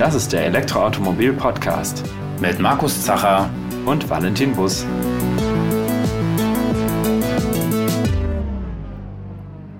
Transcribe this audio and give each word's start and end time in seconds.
Das 0.00 0.14
ist 0.14 0.32
der 0.32 0.46
Elektroautomobil-Podcast 0.46 2.04
mit 2.40 2.58
Markus 2.58 3.04
Zacher 3.04 3.50
und 3.84 4.08
Valentin 4.08 4.54
Bus. 4.56 4.86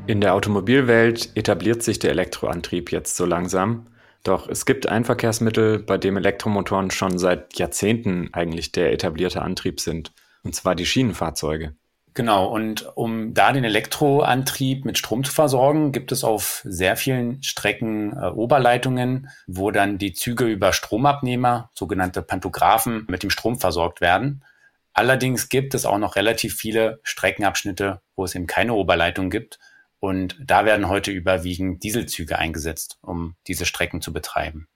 In 0.06 0.20
der 0.20 0.34
Automobilwelt 0.34 1.34
etabliert 1.38 1.82
sich 1.82 2.00
der 2.00 2.10
Elektroantrieb 2.10 2.92
jetzt 2.92 3.16
so 3.16 3.24
langsam. 3.24 3.86
Doch 4.22 4.46
es 4.46 4.66
gibt 4.66 4.86
ein 4.86 5.06
Verkehrsmittel, 5.06 5.78
bei 5.78 5.96
dem 5.96 6.18
Elektromotoren 6.18 6.90
schon 6.90 7.18
seit 7.18 7.58
Jahrzehnten 7.58 8.28
eigentlich 8.34 8.72
der 8.72 8.92
etablierte 8.92 9.40
Antrieb 9.40 9.80
sind, 9.80 10.12
und 10.42 10.54
zwar 10.54 10.74
die 10.74 10.84
Schienenfahrzeuge. 10.84 11.74
Genau, 12.14 12.46
und 12.46 12.90
um 12.96 13.34
da 13.34 13.52
den 13.52 13.62
Elektroantrieb 13.62 14.84
mit 14.84 14.98
Strom 14.98 15.22
zu 15.22 15.32
versorgen, 15.32 15.92
gibt 15.92 16.10
es 16.10 16.24
auf 16.24 16.62
sehr 16.64 16.96
vielen 16.96 17.42
Strecken 17.42 18.12
äh, 18.16 18.26
Oberleitungen, 18.26 19.28
wo 19.46 19.70
dann 19.70 19.98
die 19.98 20.12
Züge 20.12 20.46
über 20.46 20.72
Stromabnehmer, 20.72 21.70
sogenannte 21.74 22.22
Pantographen, 22.22 23.06
mit 23.08 23.22
dem 23.22 23.30
Strom 23.30 23.60
versorgt 23.60 24.00
werden. 24.00 24.44
Allerdings 24.92 25.48
gibt 25.48 25.74
es 25.74 25.86
auch 25.86 25.98
noch 25.98 26.16
relativ 26.16 26.56
viele 26.56 27.00
Streckenabschnitte, 27.04 28.00
wo 28.16 28.24
es 28.24 28.34
eben 28.34 28.48
keine 28.48 28.74
Oberleitung 28.74 29.30
gibt. 29.30 29.60
Und 30.00 30.36
da 30.44 30.64
werden 30.64 30.88
heute 30.88 31.12
überwiegend 31.12 31.84
Dieselzüge 31.84 32.38
eingesetzt, 32.38 32.98
um 33.02 33.36
diese 33.46 33.66
Strecken 33.66 34.00
zu 34.00 34.12
betreiben. 34.12 34.66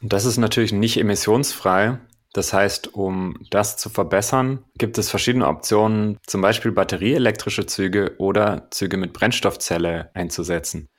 Und 0.00 0.12
das 0.12 0.24
ist 0.24 0.36
natürlich 0.36 0.72
nicht 0.72 0.98
emissionsfrei. 0.98 1.98
Das 2.36 2.52
heißt, 2.52 2.92
um 2.92 3.38
das 3.48 3.78
zu 3.78 3.88
verbessern, 3.88 4.62
gibt 4.76 4.98
es 4.98 5.08
verschiedene 5.08 5.48
Optionen, 5.48 6.18
zum 6.26 6.42
Beispiel 6.42 6.70
batterieelektrische 6.70 7.64
Züge 7.64 8.14
oder 8.18 8.68
Züge 8.70 8.98
mit 8.98 9.14
Brennstoffzelle 9.14 10.10
einzusetzen. 10.12 10.90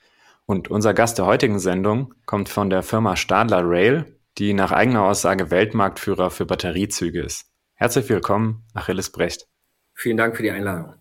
Und 0.48 0.72
unser 0.72 0.96
Gast 0.96 1.20
der 1.20 1.28
heutigen 1.28 1.60
Sendung 1.60 2.16
kommt 2.26 2.50
von 2.50 2.72
der 2.72 2.82
Firma 2.82 3.16
Stadler 3.16 3.62
Rail, 3.64 4.18
die 4.40 4.54
nach 4.54 4.72
eigener 4.72 5.04
Aussage 5.04 5.52
Weltmarktführer 5.52 6.32
für 6.32 6.48
Batteriezüge 6.48 7.22
ist. 7.22 7.46
Herzlich 7.76 8.10
willkommen, 8.10 8.66
Achilles 8.74 9.12
Brecht. 9.12 9.46
Vielen 9.94 10.18
Dank 10.18 10.38
für 10.38 10.42
die 10.42 10.50
Einladung. 10.50 10.96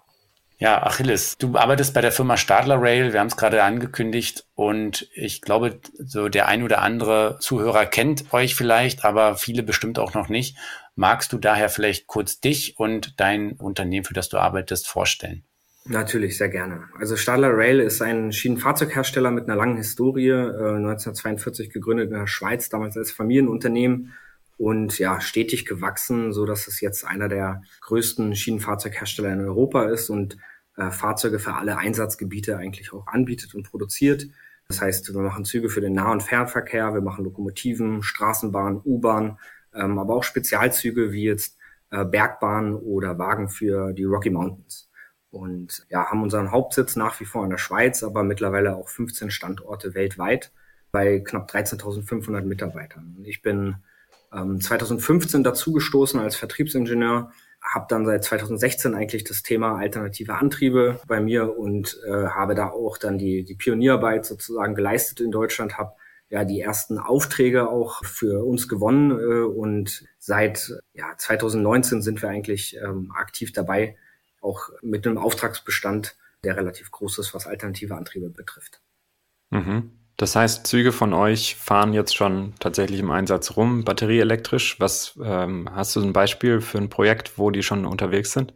Ja, 0.59 0.83
Achilles, 0.83 1.37
du 1.37 1.55
arbeitest 1.57 1.93
bei 1.93 2.01
der 2.01 2.13
Firma 2.13 2.39
Stadler 2.39 2.81
Rail, 2.81 3.13
wir 3.13 3.21
haben 3.21 3.27
es 3.27 3.37
gerade 3.37 3.63
angekündigt 3.63 4.47
und 4.55 5.11
ich 5.15 5.43
glaube, 5.43 5.81
so 5.99 6.31
der 6.31 6.49
ein 6.49 6.63
oder 6.63 6.81
andere 6.81 7.37
Zuhörer 7.41 7.85
kennt 7.85 8.33
euch 8.33 8.55
vielleicht, 8.55 9.05
aber 9.05 9.37
viele 9.37 9.63
bestimmt 9.63 9.99
auch 9.99 10.15
noch 10.15 10.31
nicht. 10.31 10.57
Magst 10.95 11.31
du 11.35 11.39
daher 11.39 11.69
vielleicht 11.69 12.07
kurz 12.07 12.41
dich 12.41 12.79
und 12.79 13.21
dein 13.21 13.53
Unternehmen, 13.53 14.07
für 14.07 14.15
das 14.15 14.31
du 14.31 14.39
arbeitest, 14.39 14.89
vorstellen? 14.89 15.45
Natürlich, 15.85 16.39
sehr 16.39 16.49
gerne. 16.49 16.85
Also 16.99 17.17
Stadler 17.17 17.55
Rail 17.55 17.79
ist 17.79 18.01
ein 18.01 18.33
Schienenfahrzeughersteller 18.33 19.31
mit 19.31 19.45
einer 19.45 19.57
langen 19.57 19.77
Historie, 19.77 20.31
äh, 20.31 20.77
1942 20.79 21.71
gegründet 21.71 22.11
in 22.11 22.19
der 22.19 22.27
Schweiz, 22.27 22.71
damals 22.71 22.97
als 22.97 23.13
Familienunternehmen 23.13 24.15
und 24.59 24.99
ja, 24.99 25.21
stetig 25.21 25.67
gewachsen, 25.67 26.33
so 26.33 26.47
dass 26.47 26.67
es 26.67 26.81
jetzt 26.81 27.05
einer 27.05 27.29
der 27.29 27.63
größten 27.83 28.35
Schienenfahrzeughersteller 28.35 29.33
in 29.33 29.41
Europa 29.41 29.85
ist 29.87 30.09
und 30.09 30.39
äh, 30.77 30.91
Fahrzeuge 30.91 31.39
für 31.39 31.55
alle 31.55 31.79
Einsatzgebiete 31.79 32.57
eigentlich 32.57 32.93
auch 32.93 33.07
anbietet 33.07 33.55
und 33.55 33.69
produziert. 33.69 34.27
Das 34.69 34.81
heißt, 34.81 35.15
wir 35.15 35.21
machen 35.21 35.45
Züge 35.45 35.69
für 35.69 35.81
den 35.81 35.93
Nah- 35.93 36.11
und 36.13 36.23
Fernverkehr, 36.23 36.95
wir 36.95 37.01
machen 37.01 37.25
Lokomotiven, 37.25 38.03
Straßenbahn, 38.03 38.81
U-Bahn, 38.85 39.39
ähm, 39.75 39.99
aber 39.99 40.15
auch 40.17 40.25
Spezialzüge 40.25 41.13
wie 41.13 41.25
jetzt 41.25 41.57
äh, 41.91 42.05
Bergbahnen 42.05 42.75
oder 42.75 43.19
Wagen 43.19 43.49
für 43.49 43.93
die 43.93 44.05
Rocky 44.05 44.31
Mountains. 44.31 44.91
Und 45.31 45.87
ja, 45.91 46.07
haben 46.07 46.23
unseren 46.23 46.51
Hauptsitz 46.51 46.97
nach 46.97 47.21
wie 47.21 47.27
vor 47.27 47.45
in 47.45 47.51
der 47.51 47.59
Schweiz, 47.59 48.03
aber 48.03 48.25
mittlerweile 48.25 48.75
auch 48.75 48.89
15 48.89 49.31
Standorte 49.31 49.95
weltweit 49.95 50.51
bei 50.93 51.21
knapp 51.21 51.51
13.500 51.51 52.43
Mitarbeitern. 52.43 53.19
Ich 53.25 53.43
bin 53.43 53.77
ähm, 54.37 54.61
2015 54.61 55.43
dazugestoßen 55.43 56.21
als 56.21 56.37
Vertriebsingenieur, 56.37 57.33
habe 57.63 57.87
dann 57.89 58.07
seit 58.07 58.25
2016 58.25 58.95
eigentlich 58.95 59.25
das 59.25 59.43
Thema 59.43 59.77
alternative 59.77 60.35
Antriebe 60.35 61.01
bei 61.07 61.21
mir 61.21 61.59
und 61.59 61.99
äh, 62.07 62.27
habe 62.29 62.55
da 62.55 62.69
auch 62.69 62.99
dann 62.99 63.19
die, 63.19 63.45
die 63.45 63.55
Pionierarbeit 63.55 64.25
sozusagen 64.25 64.75
geleistet 64.75 65.21
in 65.21 65.31
Deutschland, 65.31 65.77
habe 65.77 65.95
ja 66.29 66.45
die 66.45 66.61
ersten 66.61 66.99
Aufträge 66.99 67.69
auch 67.69 68.05
für 68.05 68.45
uns 68.45 68.69
gewonnen 68.69 69.11
äh, 69.11 69.45
und 69.45 70.05
seit 70.19 70.73
ja, 70.93 71.17
2019 71.17 72.03
sind 72.03 72.23
wir 72.23 72.29
eigentlich 72.29 72.77
ähm, 72.77 73.13
aktiv 73.15 73.53
dabei, 73.53 73.97
auch 74.41 74.71
mit 74.83 75.07
einem 75.07 75.19
Auftragsbestand, 75.19 76.17
der 76.45 76.57
relativ 76.57 76.91
groß 76.91 77.19
ist, 77.19 77.35
was 77.35 77.47
alternative 77.47 77.97
Antriebe 77.97 78.31
betrifft. 78.31 78.81
Mhm. 79.51 79.91
Das 80.17 80.35
heißt, 80.35 80.67
Züge 80.67 80.93
von 80.93 81.13
euch 81.13 81.57
fahren 81.57 81.93
jetzt 81.93 82.17
schon 82.17 82.55
tatsächlich 82.59 83.01
im 83.01 83.11
Einsatz 83.11 83.57
rum, 83.57 83.85
batterieelektrisch. 83.85 84.81
Was 84.81 85.19
ähm, 85.23 85.69
hast 85.71 85.95
du 85.95 86.01
ein 86.01 86.15
Beispiel 86.15 86.63
für 86.63 86.79
ein 86.79 86.89
Projekt, 86.89 87.37
wo 87.37 87.51
die 87.51 87.63
schon 87.63 87.85
unterwegs 87.85 88.33
sind? 88.33 88.55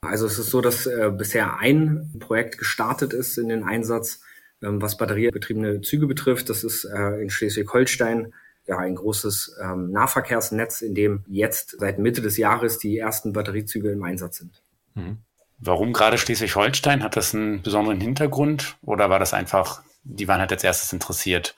Also 0.00 0.26
es 0.26 0.38
ist 0.38 0.50
so, 0.50 0.60
dass 0.62 0.86
äh, 0.86 1.12
bisher 1.16 1.58
ein 1.58 2.10
Projekt 2.18 2.58
gestartet 2.58 3.12
ist 3.12 3.36
in 3.36 3.48
den 3.48 3.64
Einsatz, 3.64 4.20
ähm, 4.62 4.80
was 4.80 4.96
batteriebetriebene 4.96 5.82
Züge 5.82 6.06
betrifft. 6.06 6.48
Das 6.48 6.64
ist 6.64 6.84
äh, 6.84 7.20
in 7.20 7.28
Schleswig-Holstein 7.28 8.32
ja 8.66 8.78
ein 8.78 8.94
großes 8.94 9.58
ähm, 9.62 9.90
Nahverkehrsnetz, 9.90 10.80
in 10.80 10.94
dem 10.94 11.24
jetzt 11.28 11.76
seit 11.78 11.98
Mitte 11.98 12.22
des 12.22 12.38
Jahres 12.38 12.78
die 12.78 12.98
ersten 12.98 13.32
Batteriezüge 13.34 13.90
im 13.90 14.02
Einsatz 14.04 14.38
sind. 14.38 14.62
Mhm. 14.94 15.18
Warum 15.58 15.92
gerade 15.92 16.18
Schleswig-Holstein? 16.18 17.02
Hat 17.02 17.16
das 17.16 17.34
einen 17.34 17.62
besonderen 17.62 18.00
Hintergrund 18.00 18.76
oder 18.82 19.10
war 19.10 19.18
das 19.18 19.34
einfach 19.34 19.82
die 20.04 20.28
waren 20.28 20.40
halt 20.40 20.52
als 20.52 20.64
erstes 20.64 20.92
interessiert? 20.92 21.56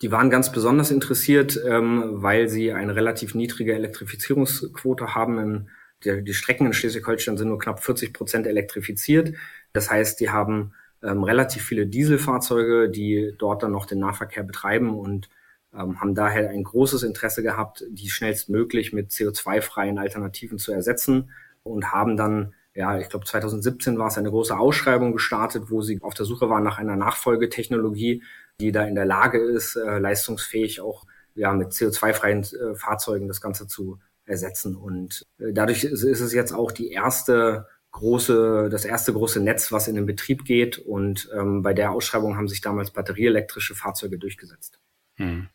Die 0.00 0.10
waren 0.10 0.30
ganz 0.30 0.50
besonders 0.50 0.90
interessiert, 0.90 1.58
ähm, 1.64 2.22
weil 2.22 2.48
sie 2.48 2.72
eine 2.72 2.96
relativ 2.96 3.34
niedrige 3.34 3.74
Elektrifizierungsquote 3.74 5.14
haben. 5.14 5.38
In 5.38 5.68
der, 6.04 6.22
die 6.22 6.34
Strecken 6.34 6.66
in 6.66 6.72
Schleswig-Holstein 6.72 7.36
sind 7.36 7.48
nur 7.48 7.58
knapp 7.58 7.82
40 7.82 8.12
Prozent 8.12 8.46
elektrifiziert. 8.46 9.34
Das 9.72 9.90
heißt, 9.90 10.18
die 10.18 10.30
haben 10.30 10.74
ähm, 11.02 11.22
relativ 11.22 11.64
viele 11.64 11.86
Dieselfahrzeuge, 11.86 12.90
die 12.90 13.34
dort 13.38 13.62
dann 13.62 13.72
noch 13.72 13.86
den 13.86 14.00
Nahverkehr 14.00 14.42
betreiben 14.42 14.98
und 14.98 15.28
ähm, 15.74 16.00
haben 16.00 16.14
daher 16.14 16.50
ein 16.50 16.64
großes 16.64 17.02
Interesse 17.02 17.42
gehabt, 17.42 17.84
die 17.88 18.10
schnellstmöglich 18.10 18.92
mit 18.92 19.10
CO2-freien 19.10 19.98
Alternativen 19.98 20.58
zu 20.58 20.72
ersetzen 20.72 21.30
und 21.62 21.92
haben 21.92 22.16
dann 22.16 22.54
ja, 22.74 22.98
ich 22.98 23.08
glaube 23.08 23.26
2017 23.26 23.98
war 23.98 24.08
es 24.08 24.18
eine 24.18 24.30
große 24.30 24.56
Ausschreibung 24.56 25.12
gestartet, 25.12 25.64
wo 25.68 25.82
sie 25.82 26.00
auf 26.02 26.14
der 26.14 26.24
Suche 26.24 26.48
waren 26.48 26.64
nach 26.64 26.78
einer 26.78 26.96
Nachfolgetechnologie, 26.96 28.22
die 28.60 28.72
da 28.72 28.84
in 28.84 28.94
der 28.94 29.04
Lage 29.04 29.38
ist, 29.38 29.76
äh, 29.76 29.98
leistungsfähig 29.98 30.80
auch 30.80 31.04
ja 31.34 31.52
mit 31.52 31.72
CO2-freien 31.72 32.42
äh, 32.42 32.74
Fahrzeugen 32.74 33.28
das 33.28 33.40
Ganze 33.40 33.66
zu 33.66 33.98
ersetzen. 34.24 34.76
Und 34.76 35.26
äh, 35.38 35.52
dadurch 35.52 35.84
ist, 35.84 36.02
ist 36.02 36.20
es 36.20 36.32
jetzt 36.32 36.52
auch 36.52 36.72
die 36.72 36.90
erste 36.90 37.66
große, 37.92 38.68
das 38.70 38.84
erste 38.84 39.12
große 39.12 39.40
Netz, 39.40 39.70
was 39.70 39.88
in 39.88 39.94
den 39.94 40.06
Betrieb 40.06 40.44
geht. 40.44 40.78
Und 40.78 41.28
ähm, 41.34 41.62
bei 41.62 41.74
der 41.74 41.92
Ausschreibung 41.92 42.36
haben 42.36 42.48
sich 42.48 42.60
damals 42.60 42.90
batterieelektrische 42.90 43.74
Fahrzeuge 43.74 44.18
durchgesetzt. 44.18 44.80
Hm. 45.16 45.48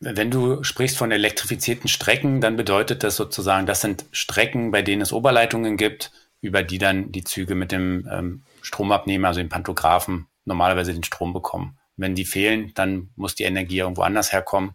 Wenn 0.00 0.30
du 0.30 0.62
sprichst 0.64 0.98
von 0.98 1.12
elektrifizierten 1.12 1.88
Strecken, 1.88 2.40
dann 2.40 2.56
bedeutet 2.56 3.02
das 3.02 3.16
sozusagen, 3.16 3.66
das 3.66 3.80
sind 3.80 4.04
Strecken, 4.12 4.70
bei 4.70 4.82
denen 4.82 5.02
es 5.02 5.12
Oberleitungen 5.12 5.76
gibt, 5.76 6.10
über 6.44 6.62
die 6.62 6.78
dann 6.78 7.10
die 7.10 7.24
Züge 7.24 7.54
mit 7.54 7.72
dem 7.72 8.06
ähm, 8.10 8.42
Stromabnehmer, 8.60 9.28
also 9.28 9.40
dem 9.40 9.48
Pantographen, 9.48 10.26
normalerweise 10.44 10.92
den 10.92 11.02
Strom 11.02 11.32
bekommen. 11.32 11.78
Wenn 11.96 12.14
die 12.14 12.26
fehlen, 12.26 12.72
dann 12.74 13.08
muss 13.16 13.34
die 13.34 13.44
Energie 13.44 13.78
irgendwo 13.78 14.02
anders 14.02 14.32
herkommen 14.32 14.74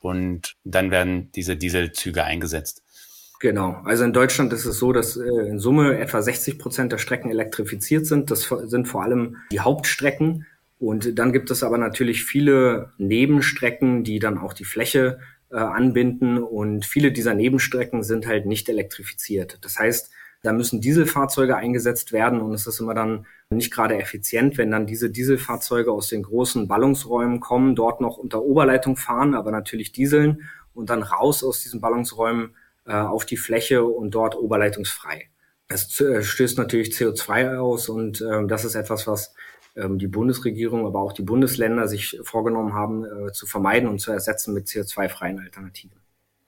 und 0.00 0.56
dann 0.64 0.90
werden 0.90 1.30
diese 1.32 1.56
Dieselzüge 1.56 2.24
eingesetzt. 2.24 2.82
Genau. 3.38 3.80
Also 3.84 4.04
in 4.04 4.12
Deutschland 4.12 4.52
ist 4.52 4.64
es 4.64 4.78
so, 4.78 4.92
dass 4.92 5.16
äh, 5.16 5.22
in 5.22 5.58
Summe 5.58 5.98
etwa 5.98 6.20
60 6.20 6.58
Prozent 6.58 6.92
der 6.92 6.98
Strecken 6.98 7.30
elektrifiziert 7.30 8.06
sind. 8.06 8.30
Das 8.30 8.50
sind 8.64 8.88
vor 8.88 9.02
allem 9.02 9.36
die 9.52 9.60
Hauptstrecken. 9.60 10.46
Und 10.78 11.18
dann 11.18 11.32
gibt 11.32 11.50
es 11.50 11.62
aber 11.62 11.78
natürlich 11.78 12.24
viele 12.24 12.92
Nebenstrecken, 12.98 14.02
die 14.02 14.18
dann 14.18 14.38
auch 14.38 14.52
die 14.52 14.64
Fläche 14.64 15.18
äh, 15.50 15.56
anbinden. 15.56 16.38
Und 16.38 16.86
viele 16.86 17.12
dieser 17.12 17.34
Nebenstrecken 17.34 18.02
sind 18.02 18.26
halt 18.26 18.46
nicht 18.46 18.68
elektrifiziert. 18.68 19.58
Das 19.60 19.78
heißt, 19.78 20.10
da 20.44 20.52
müssen 20.52 20.82
Dieselfahrzeuge 20.82 21.56
eingesetzt 21.56 22.12
werden 22.12 22.42
und 22.42 22.52
es 22.52 22.66
ist 22.66 22.78
immer 22.78 22.92
dann 22.92 23.26
nicht 23.48 23.72
gerade 23.72 23.96
effizient, 23.98 24.58
wenn 24.58 24.70
dann 24.70 24.86
diese 24.86 25.08
Dieselfahrzeuge 25.08 25.90
aus 25.90 26.10
den 26.10 26.22
großen 26.22 26.68
Ballungsräumen 26.68 27.40
kommen, 27.40 27.74
dort 27.74 28.02
noch 28.02 28.18
unter 28.18 28.42
Oberleitung 28.42 28.96
fahren, 28.96 29.34
aber 29.34 29.50
natürlich 29.50 29.92
dieseln 29.92 30.42
und 30.74 30.90
dann 30.90 31.02
raus 31.02 31.42
aus 31.42 31.62
diesen 31.62 31.80
Ballungsräumen 31.80 32.54
äh, 32.84 32.92
auf 32.92 33.24
die 33.24 33.38
Fläche 33.38 33.84
und 33.84 34.10
dort 34.10 34.36
oberleitungsfrei. 34.36 35.30
Das 35.66 35.98
äh, 36.02 36.22
stößt 36.22 36.58
natürlich 36.58 36.90
CO2 36.90 37.56
aus 37.56 37.88
und 37.88 38.20
äh, 38.20 38.46
das 38.46 38.66
ist 38.66 38.74
etwas, 38.74 39.06
was 39.06 39.34
ähm, 39.76 39.98
die 39.98 40.08
Bundesregierung, 40.08 40.84
aber 40.84 41.00
auch 41.00 41.14
die 41.14 41.22
Bundesländer 41.22 41.88
sich 41.88 42.20
vorgenommen 42.22 42.74
haben, 42.74 43.04
äh, 43.06 43.32
zu 43.32 43.46
vermeiden 43.46 43.88
und 43.88 43.98
zu 43.98 44.12
ersetzen 44.12 44.52
mit 44.52 44.66
CO2-freien 44.66 45.40
Alternativen. 45.40 45.98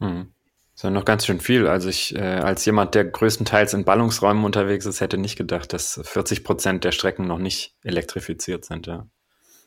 Mhm. 0.00 0.32
Das 0.76 0.80
ist 0.80 0.84
ja 0.84 0.90
noch 0.90 1.06
ganz 1.06 1.24
schön 1.24 1.40
viel. 1.40 1.66
Also 1.68 1.88
ich, 1.88 2.14
äh, 2.14 2.20
als 2.20 2.66
jemand, 2.66 2.94
der 2.94 3.06
größtenteils 3.06 3.72
in 3.72 3.86
Ballungsräumen 3.86 4.44
unterwegs 4.44 4.84
ist, 4.84 5.00
hätte 5.00 5.16
nicht 5.16 5.36
gedacht, 5.36 5.72
dass 5.72 5.98
40 6.04 6.44
Prozent 6.44 6.84
der 6.84 6.92
Strecken 6.92 7.26
noch 7.26 7.38
nicht 7.38 7.74
elektrifiziert 7.82 8.66
sind, 8.66 8.86
ja. 8.86 9.06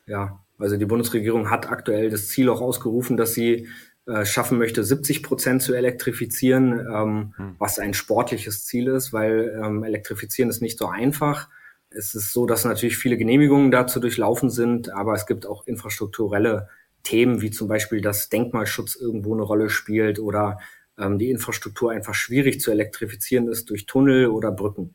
Ja, 0.06 0.38
Also 0.58 0.76
die 0.76 0.86
Bundesregierung 0.86 1.50
hat 1.50 1.68
aktuell 1.68 2.10
das 2.10 2.28
Ziel 2.28 2.48
auch 2.48 2.60
ausgerufen, 2.60 3.16
dass 3.16 3.34
sie 3.34 3.66
äh, 4.06 4.24
schaffen 4.24 4.56
möchte, 4.56 4.84
70 4.84 5.24
Prozent 5.24 5.62
zu 5.62 5.74
elektrifizieren, 5.74 6.78
ähm, 6.78 7.34
hm. 7.36 7.56
was 7.58 7.80
ein 7.80 7.92
sportliches 7.92 8.64
Ziel 8.64 8.86
ist, 8.86 9.12
weil 9.12 9.60
ähm, 9.60 9.82
elektrifizieren 9.82 10.48
ist 10.48 10.62
nicht 10.62 10.78
so 10.78 10.86
einfach. 10.86 11.48
Es 11.90 12.14
ist 12.14 12.32
so, 12.32 12.46
dass 12.46 12.64
natürlich 12.64 12.98
viele 12.98 13.16
Genehmigungen 13.16 13.72
dazu 13.72 13.98
durchlaufen 13.98 14.48
sind, 14.48 14.92
aber 14.92 15.14
es 15.14 15.26
gibt 15.26 15.44
auch 15.44 15.66
infrastrukturelle 15.66 16.68
Themen, 17.02 17.40
wie 17.42 17.50
zum 17.50 17.66
Beispiel, 17.66 18.00
dass 18.00 18.28
Denkmalschutz 18.28 18.94
irgendwo 18.94 19.34
eine 19.34 19.42
Rolle 19.42 19.70
spielt 19.70 20.20
oder 20.20 20.58
ähm, 21.00 21.18
die 21.18 21.30
Infrastruktur 21.30 21.92
einfach 21.92 22.14
schwierig 22.14 22.60
zu 22.60 22.70
elektrifizieren 22.70 23.48
ist 23.48 23.70
durch 23.70 23.86
Tunnel 23.86 24.28
oder 24.28 24.52
Brücken. 24.52 24.94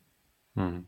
Hm. 0.56 0.88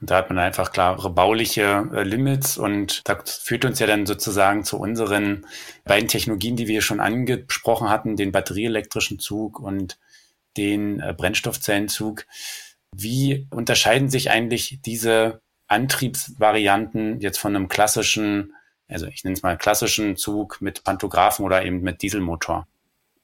Da 0.00 0.16
hat 0.16 0.28
man 0.28 0.38
einfach 0.38 0.72
klare 0.72 1.08
bauliche 1.10 1.88
äh, 1.94 2.02
Limits 2.02 2.58
und 2.58 3.08
das 3.08 3.38
führt 3.38 3.64
uns 3.64 3.78
ja 3.78 3.86
dann 3.86 4.04
sozusagen 4.04 4.62
zu 4.62 4.78
unseren 4.78 5.46
beiden 5.84 6.08
Technologien, 6.08 6.56
die 6.56 6.68
wir 6.68 6.82
schon 6.82 7.00
angesprochen 7.00 7.88
hatten, 7.88 8.16
den 8.16 8.30
batterieelektrischen 8.30 9.18
Zug 9.18 9.58
und 9.58 9.98
den 10.58 11.00
äh, 11.00 11.14
Brennstoffzellenzug. 11.16 12.26
Wie 12.94 13.46
unterscheiden 13.50 14.10
sich 14.10 14.30
eigentlich 14.30 14.80
diese 14.84 15.40
Antriebsvarianten 15.66 17.20
jetzt 17.20 17.38
von 17.38 17.56
einem 17.56 17.68
klassischen, 17.68 18.54
also 18.88 19.06
ich 19.06 19.24
nenne 19.24 19.34
es 19.34 19.42
mal 19.42 19.56
klassischen 19.56 20.16
Zug 20.16 20.60
mit 20.60 20.84
Pantographen 20.84 21.44
oder 21.44 21.64
eben 21.64 21.80
mit 21.80 22.02
Dieselmotor? 22.02 22.68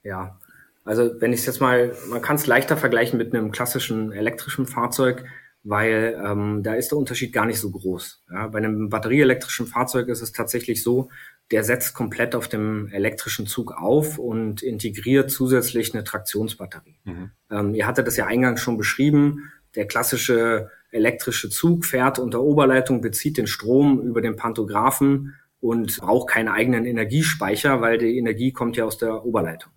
Ja, 0.03 0.39
also 0.83 1.11
wenn 1.19 1.33
ich 1.33 1.41
es 1.41 1.45
jetzt 1.45 1.61
mal, 1.61 1.95
man 2.09 2.21
kann 2.21 2.35
es 2.35 2.47
leichter 2.47 2.77
vergleichen 2.77 3.17
mit 3.17 3.33
einem 3.33 3.51
klassischen 3.51 4.11
elektrischen 4.11 4.65
Fahrzeug 4.65 5.25
weil 5.63 6.21
ähm, 6.23 6.61
da 6.61 6.75
ist 6.75 6.91
der 6.91 6.97
Unterschied 6.97 7.31
gar 7.31 7.45
nicht 7.45 7.59
so 7.59 7.71
groß. 7.71 8.23
Ja, 8.29 8.47
bei 8.47 8.57
einem 8.57 8.89
batterieelektrischen 8.89 9.65
Fahrzeug 9.65 10.09
ist 10.09 10.21
es 10.21 10.33
tatsächlich 10.33 10.83
so, 10.83 11.09
der 11.51 11.63
setzt 11.63 11.93
komplett 11.93 12.35
auf 12.35 12.47
dem 12.49 12.89
elektrischen 12.91 13.47
Zug 13.47 13.71
auf 13.71 14.19
und 14.19 14.61
integriert 14.61 15.31
zusätzlich 15.31 15.93
eine 15.93 16.03
Traktionsbatterie. 16.03 16.99
Mhm. 17.05 17.31
Ähm, 17.49 17.75
ihr 17.75 17.87
hattet 17.87 18.07
das 18.07 18.17
ja 18.17 18.25
eingangs 18.25 18.61
schon 18.61 18.77
beschrieben. 18.77 19.51
Der 19.75 19.87
klassische 19.87 20.69
elektrische 20.91 21.49
Zug 21.49 21.85
fährt 21.85 22.19
unter 22.19 22.41
Oberleitung, 22.41 23.01
bezieht 23.01 23.37
den 23.37 23.47
Strom 23.47 24.01
über 24.01 24.21
den 24.21 24.35
Pantographen 24.35 25.35
und 25.59 25.97
braucht 25.97 26.29
keinen 26.29 26.49
eigenen 26.49 26.85
Energiespeicher, 26.85 27.81
weil 27.81 27.97
die 27.97 28.17
Energie 28.17 28.51
kommt 28.51 28.75
ja 28.75 28.83
aus 28.83 28.97
der 28.97 29.25
Oberleitung. 29.25 29.71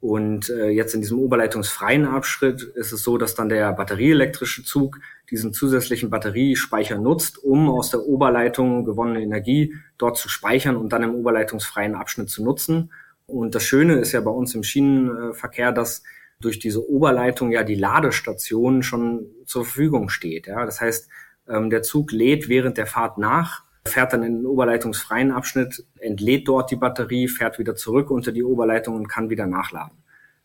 Und 0.00 0.48
äh, 0.48 0.70
jetzt 0.70 0.94
in 0.94 1.02
diesem 1.02 1.18
oberleitungsfreien 1.18 2.06
Abschnitt 2.06 2.62
ist 2.62 2.90
es 2.90 3.02
so, 3.02 3.18
dass 3.18 3.34
dann 3.34 3.50
der 3.50 3.70
batterieelektrische 3.74 4.64
Zug 4.64 4.98
diesen 5.28 5.52
zusätzlichen 5.52 6.08
Batteriespeicher 6.08 6.98
nutzt, 6.98 7.36
um 7.36 7.68
aus 7.68 7.90
der 7.90 8.00
Oberleitung 8.00 8.86
gewonnene 8.86 9.22
Energie 9.22 9.74
dort 9.98 10.16
zu 10.16 10.30
speichern 10.30 10.76
und 10.76 10.92
dann 10.94 11.02
im 11.02 11.14
oberleitungsfreien 11.14 11.94
Abschnitt 11.94 12.30
zu 12.30 12.42
nutzen. 12.42 12.90
Und 13.26 13.54
das 13.54 13.64
Schöne 13.64 13.96
ist 13.96 14.12
ja 14.12 14.22
bei 14.22 14.30
uns 14.30 14.54
im 14.54 14.62
Schienenverkehr, 14.62 15.70
dass 15.70 16.02
durch 16.40 16.58
diese 16.58 16.88
Oberleitung 16.88 17.52
ja 17.52 17.62
die 17.62 17.74
Ladestation 17.74 18.82
schon 18.82 19.26
zur 19.44 19.64
Verfügung 19.64 20.08
steht. 20.08 20.46
Ja, 20.46 20.64
das 20.64 20.80
heißt, 20.80 21.10
ähm, 21.46 21.68
der 21.68 21.82
Zug 21.82 22.10
lädt 22.10 22.48
während 22.48 22.78
der 22.78 22.86
Fahrt 22.86 23.18
nach 23.18 23.64
fährt 23.90 24.12
dann 24.12 24.22
in 24.22 24.38
den 24.38 24.46
oberleitungsfreien 24.46 25.32
Abschnitt, 25.32 25.84
entlädt 25.98 26.48
dort 26.48 26.70
die 26.70 26.76
Batterie, 26.76 27.28
fährt 27.28 27.58
wieder 27.58 27.74
zurück 27.76 28.10
unter 28.10 28.32
die 28.32 28.44
Oberleitung 28.44 28.94
und 28.96 29.08
kann 29.08 29.30
wieder 29.30 29.46
nachladen. 29.46 29.98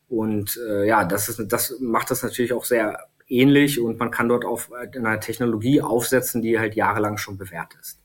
Und 0.07 0.59
äh, 0.69 0.87
ja, 0.87 1.05
das, 1.05 1.29
ist, 1.29 1.51
das 1.51 1.79
macht 1.79 2.11
das 2.11 2.23
natürlich 2.23 2.53
auch 2.53 2.65
sehr 2.65 2.99
ähnlich 3.27 3.79
und 3.79 3.99
man 3.99 4.11
kann 4.11 4.29
dort 4.29 4.45
auf 4.45 4.71
einer 4.71 5.19
Technologie 5.19 5.81
aufsetzen, 5.81 6.41
die 6.41 6.59
halt 6.59 6.75
jahrelang 6.75 7.17
schon 7.17 7.37
bewährt 7.37 7.75
ist. 7.79 8.01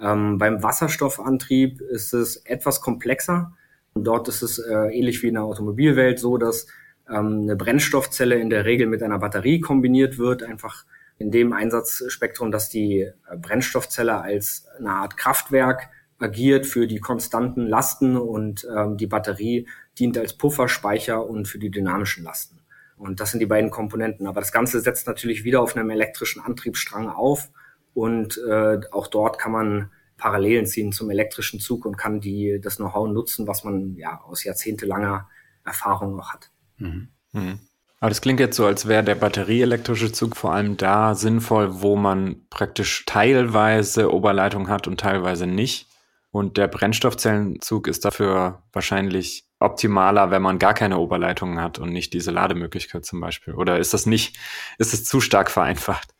Ähm, 0.00 0.38
beim 0.38 0.62
Wasserstoffantrieb 0.62 1.80
ist 1.80 2.14
es 2.14 2.36
etwas 2.36 2.80
komplexer. 2.80 3.52
Dort 3.94 4.28
ist 4.28 4.42
es 4.42 4.58
äh, 4.58 4.88
ähnlich 4.92 5.22
wie 5.22 5.28
in 5.28 5.34
der 5.34 5.44
Automobilwelt 5.44 6.18
so, 6.18 6.38
dass 6.38 6.66
ähm, 7.08 7.42
eine 7.42 7.56
Brennstoffzelle 7.56 8.36
in 8.36 8.50
der 8.50 8.64
Regel 8.64 8.86
mit 8.86 9.02
einer 9.02 9.18
Batterie 9.18 9.60
kombiniert 9.60 10.18
wird, 10.18 10.42
einfach 10.42 10.84
in 11.24 11.30
dem 11.30 11.52
Einsatzspektrum, 11.52 12.50
dass 12.50 12.68
die 12.68 13.00
äh, 13.00 13.12
Brennstoffzelle 13.36 14.20
als 14.20 14.66
eine 14.78 14.90
Art 14.90 15.16
Kraftwerk 15.16 15.88
agiert 16.18 16.66
für 16.66 16.86
die 16.86 17.00
konstanten 17.00 17.66
Lasten 17.66 18.16
und 18.16 18.66
ähm, 18.76 18.96
die 18.96 19.06
Batterie 19.06 19.66
dient 19.98 20.18
als 20.18 20.34
Pufferspeicher 20.34 21.24
und 21.26 21.48
für 21.48 21.58
die 21.58 21.70
dynamischen 21.70 22.24
Lasten. 22.24 22.60
Und 22.96 23.20
das 23.20 23.30
sind 23.30 23.40
die 23.40 23.46
beiden 23.46 23.70
Komponenten. 23.70 24.26
Aber 24.26 24.40
das 24.40 24.52
Ganze 24.52 24.80
setzt 24.80 25.06
natürlich 25.06 25.44
wieder 25.44 25.60
auf 25.60 25.76
einem 25.76 25.90
elektrischen 25.90 26.42
Antriebsstrang 26.42 27.08
auf 27.08 27.50
und 27.94 28.38
äh, 28.48 28.80
auch 28.92 29.06
dort 29.06 29.38
kann 29.38 29.52
man 29.52 29.90
Parallelen 30.16 30.66
ziehen 30.66 30.92
zum 30.92 31.10
elektrischen 31.10 31.58
Zug 31.58 31.86
und 31.86 31.96
kann 31.96 32.20
die 32.20 32.60
das 32.62 32.76
Know-how 32.76 33.08
nutzen, 33.08 33.46
was 33.46 33.64
man 33.64 33.96
ja 33.96 34.20
aus 34.20 34.44
jahrzehntelanger 34.44 35.28
Erfahrung 35.64 36.16
noch 36.16 36.32
hat. 36.32 36.50
Mhm. 36.76 37.08
Mhm. 37.32 37.60
Aber 38.04 38.10
das 38.10 38.20
klingt 38.20 38.38
jetzt 38.38 38.58
so, 38.58 38.66
als 38.66 38.86
wäre 38.86 39.02
der 39.02 39.14
batterieelektrische 39.14 40.12
Zug 40.12 40.36
vor 40.36 40.52
allem 40.52 40.76
da 40.76 41.14
sinnvoll, 41.14 41.80
wo 41.80 41.96
man 41.96 42.36
praktisch 42.50 43.06
teilweise 43.06 44.12
Oberleitung 44.12 44.68
hat 44.68 44.86
und 44.86 45.00
teilweise 45.00 45.46
nicht. 45.46 45.88
Und 46.30 46.58
der 46.58 46.68
Brennstoffzellenzug 46.68 47.88
ist 47.88 48.04
dafür 48.04 48.62
wahrscheinlich 48.74 49.46
optimaler, 49.58 50.30
wenn 50.30 50.42
man 50.42 50.58
gar 50.58 50.74
keine 50.74 50.98
Oberleitungen 50.98 51.62
hat 51.62 51.78
und 51.78 51.94
nicht 51.94 52.12
diese 52.12 52.30
Lademöglichkeit 52.30 53.06
zum 53.06 53.22
Beispiel. 53.22 53.54
Oder 53.54 53.78
ist 53.78 53.94
das 53.94 54.04
nicht, 54.04 54.36
ist 54.76 54.92
es 54.92 55.06
zu 55.06 55.22
stark 55.22 55.50
vereinfacht? 55.50 56.14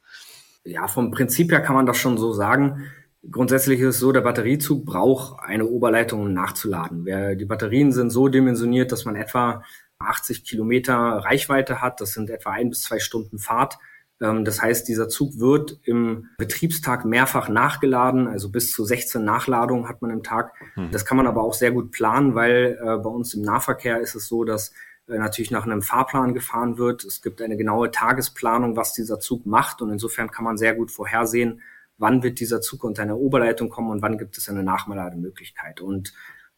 Ja, 0.64 0.88
vom 0.88 1.10
Prinzip 1.10 1.52
her 1.52 1.60
kann 1.60 1.76
man 1.76 1.84
das 1.84 1.98
schon 1.98 2.16
so 2.16 2.32
sagen. 2.32 2.90
Grundsätzlich 3.30 3.80
ist 3.80 3.96
es 3.96 3.98
so, 3.98 4.10
der 4.10 4.22
Batteriezug 4.22 4.86
braucht 4.86 5.38
eine 5.38 5.66
Oberleitung, 5.66 6.22
um 6.22 6.32
nachzuladen. 6.32 7.04
Die 7.36 7.44
Batterien 7.44 7.92
sind 7.92 8.08
so 8.08 8.28
dimensioniert, 8.28 8.90
dass 8.90 9.04
man 9.04 9.16
etwa 9.16 9.62
80 10.08 10.44
Kilometer 10.44 10.94
Reichweite 10.94 11.80
hat. 11.80 12.00
Das 12.00 12.12
sind 12.12 12.30
etwa 12.30 12.50
ein 12.50 12.70
bis 12.70 12.82
zwei 12.82 12.98
Stunden 12.98 13.38
Fahrt. 13.38 13.78
Ähm, 14.20 14.44
das 14.44 14.62
heißt, 14.62 14.88
dieser 14.88 15.08
Zug 15.08 15.38
wird 15.38 15.78
im 15.84 16.28
Betriebstag 16.38 17.04
mehrfach 17.04 17.48
nachgeladen, 17.48 18.26
also 18.26 18.50
bis 18.50 18.72
zu 18.72 18.84
16 18.84 19.24
Nachladungen 19.24 19.88
hat 19.88 20.02
man 20.02 20.10
im 20.10 20.22
Tag. 20.22 20.52
Hm. 20.74 20.90
Das 20.90 21.04
kann 21.04 21.16
man 21.16 21.26
aber 21.26 21.42
auch 21.42 21.54
sehr 21.54 21.72
gut 21.72 21.90
planen, 21.90 22.34
weil 22.34 22.78
äh, 22.80 22.96
bei 22.98 23.10
uns 23.10 23.34
im 23.34 23.42
Nahverkehr 23.42 24.00
ist 24.00 24.14
es 24.14 24.28
so, 24.28 24.44
dass 24.44 24.72
äh, 25.08 25.18
natürlich 25.18 25.50
nach 25.50 25.64
einem 25.64 25.82
Fahrplan 25.82 26.34
gefahren 26.34 26.78
wird. 26.78 27.04
Es 27.04 27.22
gibt 27.22 27.42
eine 27.42 27.56
genaue 27.56 27.90
Tagesplanung, 27.90 28.76
was 28.76 28.92
dieser 28.92 29.20
Zug 29.20 29.46
macht 29.46 29.82
und 29.82 29.90
insofern 29.90 30.30
kann 30.30 30.44
man 30.44 30.56
sehr 30.56 30.74
gut 30.74 30.90
vorhersehen, 30.90 31.60
wann 31.98 32.22
wird 32.22 32.40
dieser 32.40 32.60
Zug 32.60 32.84
unter 32.84 33.02
eine 33.02 33.16
Oberleitung 33.16 33.68
kommen 33.68 33.90
und 33.90 34.02
wann 34.02 34.18
gibt 34.18 34.38
es 34.38 34.48
eine 34.48 34.62
Nachlademöglichkeit. 34.62 35.80
Und 35.80 36.12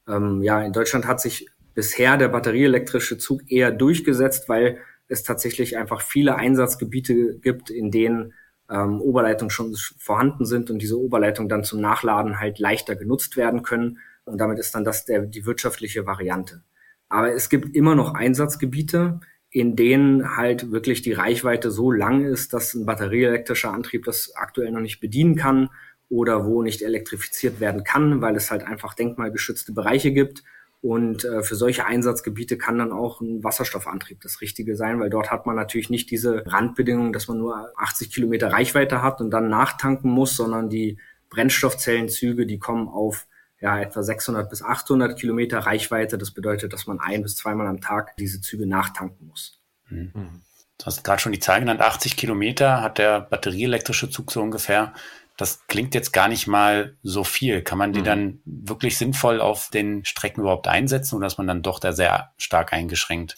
ähm, 0.09 0.43
ja, 0.43 0.63
in 0.63 0.73
Deutschland 0.73 1.07
hat 1.07 1.21
sich 1.21 1.49
bisher 1.77 2.17
der 2.17 2.29
batterieelektrische 2.29 3.19
Zug 3.19 3.43
eher 3.49 3.71
durchgesetzt, 3.71 4.49
weil 4.49 4.79
es 5.09 5.23
tatsächlich 5.23 5.77
einfach 5.77 6.01
viele 6.01 6.35
Einsatzgebiete 6.35 7.39
gibt, 7.39 7.71
in 7.71 7.91
denen 7.91 8.33
ähm, 8.69 9.01
Oberleitungen 9.01 9.51
schon 9.51 9.77
vorhanden 9.99 10.47
sind 10.47 10.71
und 10.71 10.81
diese 10.81 10.99
Oberleitungen 10.99 11.51
dann 11.51 11.65
zum 11.65 11.81
Nachladen 11.81 12.41
halt 12.41 12.59
leichter 12.59 12.97
genutzt 12.97 13.37
werden 13.37 13.63
können. 13.63 13.99
Und 14.25 14.39
damit 14.39 14.59
ist 14.59 14.75
dann 14.75 14.85
das 14.85 15.05
der, 15.05 15.21
die 15.27 15.45
wirtschaftliche 15.45 16.07
Variante. 16.07 16.63
Aber 17.11 17.33
es 17.33 17.51
gibt 17.51 17.77
immer 17.77 17.95
noch 17.95 18.15
Einsatzgebiete, 18.15 19.21
in 19.51 19.77
denen 19.77 20.37
halt 20.37 20.73
wirklich 20.73 21.03
die 21.03 21.13
Reichweite 21.13 21.71
so 21.71 21.93
lang 21.93 22.25
ist, 22.25 22.55
dass 22.55 22.73
ein 22.75 22.87
batterieelektrischer 22.87 23.73
Antrieb 23.73 24.07
das 24.07 24.33
aktuell 24.35 24.73
noch 24.73 24.81
nicht 24.81 24.99
bedienen 24.99 25.37
kann 25.37 25.69
oder 26.09 26.47
wo 26.47 26.63
nicht 26.63 26.81
elektrifiziert 26.81 27.61
werden 27.61 27.85
kann, 27.85 28.23
weil 28.23 28.35
es 28.35 28.51
halt 28.51 28.65
einfach 28.65 28.95
denkmalgeschützte 28.95 29.73
Bereiche 29.73 30.13
gibt 30.13 30.43
und 30.83 31.25
äh, 31.25 31.43
für 31.43 31.57
solche 31.57 31.87
Einsatzgebiete 31.87 32.59
kann 32.59 32.79
dann 32.79 32.93
auch 32.93 33.21
ein 33.21 33.43
Wasserstoffantrieb 33.43 34.21
das 34.21 34.41
Richtige 34.41 34.77
sein, 34.77 35.01
weil 35.01 35.11
dort 35.11 35.31
hat 35.31 35.47
man 35.47 35.57
natürlich 35.57 35.91
nicht 35.91 36.11
diese 36.11 36.45
Randbedingungen, 36.47 37.13
dass 37.13 37.29
man 37.29 37.39
nur 37.39 37.73
80 37.77 38.13
Kilometer 38.13 38.53
Reichweite 38.53 39.03
hat 39.03 39.21
und 39.21 39.31
dann 39.31 39.49
nachtanken 39.49 40.11
muss, 40.11 40.37
sondern 40.37 40.69
die 40.69 40.99
Brennstoffzellenzüge, 41.31 42.47
die 42.47 42.59
kommen 42.59 42.89
auf 42.89 43.27
ja, 43.61 43.81
etwa 43.81 44.03
600 44.03 44.49
bis 44.49 44.63
800 44.63 45.19
Kilometer 45.19 45.61
Reichweite. 45.61 46.19
Das 46.19 46.31
bedeutet, 46.31 46.73
dass 46.73 46.87
man 46.87 47.01
ein 47.01 47.23
bis 47.23 47.37
zweimal 47.37 47.67
am 47.67 47.81
Tag 47.81 48.17
diese 48.17 48.41
Züge 48.41 48.67
nachtanken 48.67 49.27
muss. 49.27 49.61
Mhm. 49.89 50.43
Du 50.79 50.85
hast 50.85 51.05
gerade 51.05 51.23
schon 51.23 51.33
die 51.33 51.41
Zahl 51.41 51.61
genannt, 51.61 51.81
80 51.81 52.17
Kilometer 52.17 52.83
hat 52.83 52.99
der 52.99 53.23
batterieelektrische 53.23 54.11
Zug 54.11 54.31
so 54.31 54.43
ungefähr 54.43 54.93
das 55.37 55.67
klingt 55.67 55.95
jetzt 55.95 56.13
gar 56.13 56.29
nicht 56.29 56.47
mal 56.47 56.97
so 57.03 57.23
viel. 57.25 57.63
Kann 57.63 57.79
man 57.79 57.93
die 57.93 58.01
mhm. 58.01 58.05
dann 58.05 58.41
wirklich 58.45 58.97
sinnvoll 58.97 59.41
auf 59.41 59.69
den 59.71 60.05
Strecken 60.05 60.41
überhaupt 60.41 60.69
einsetzen 60.69 61.17
oder 61.17 61.27
ist 61.27 61.39
man 61.39 61.47
dann 61.47 61.63
doch 61.63 61.79
da 61.79 61.93
sehr 61.93 62.33
stark 62.39 62.73
eingeschränkt? 62.73 63.37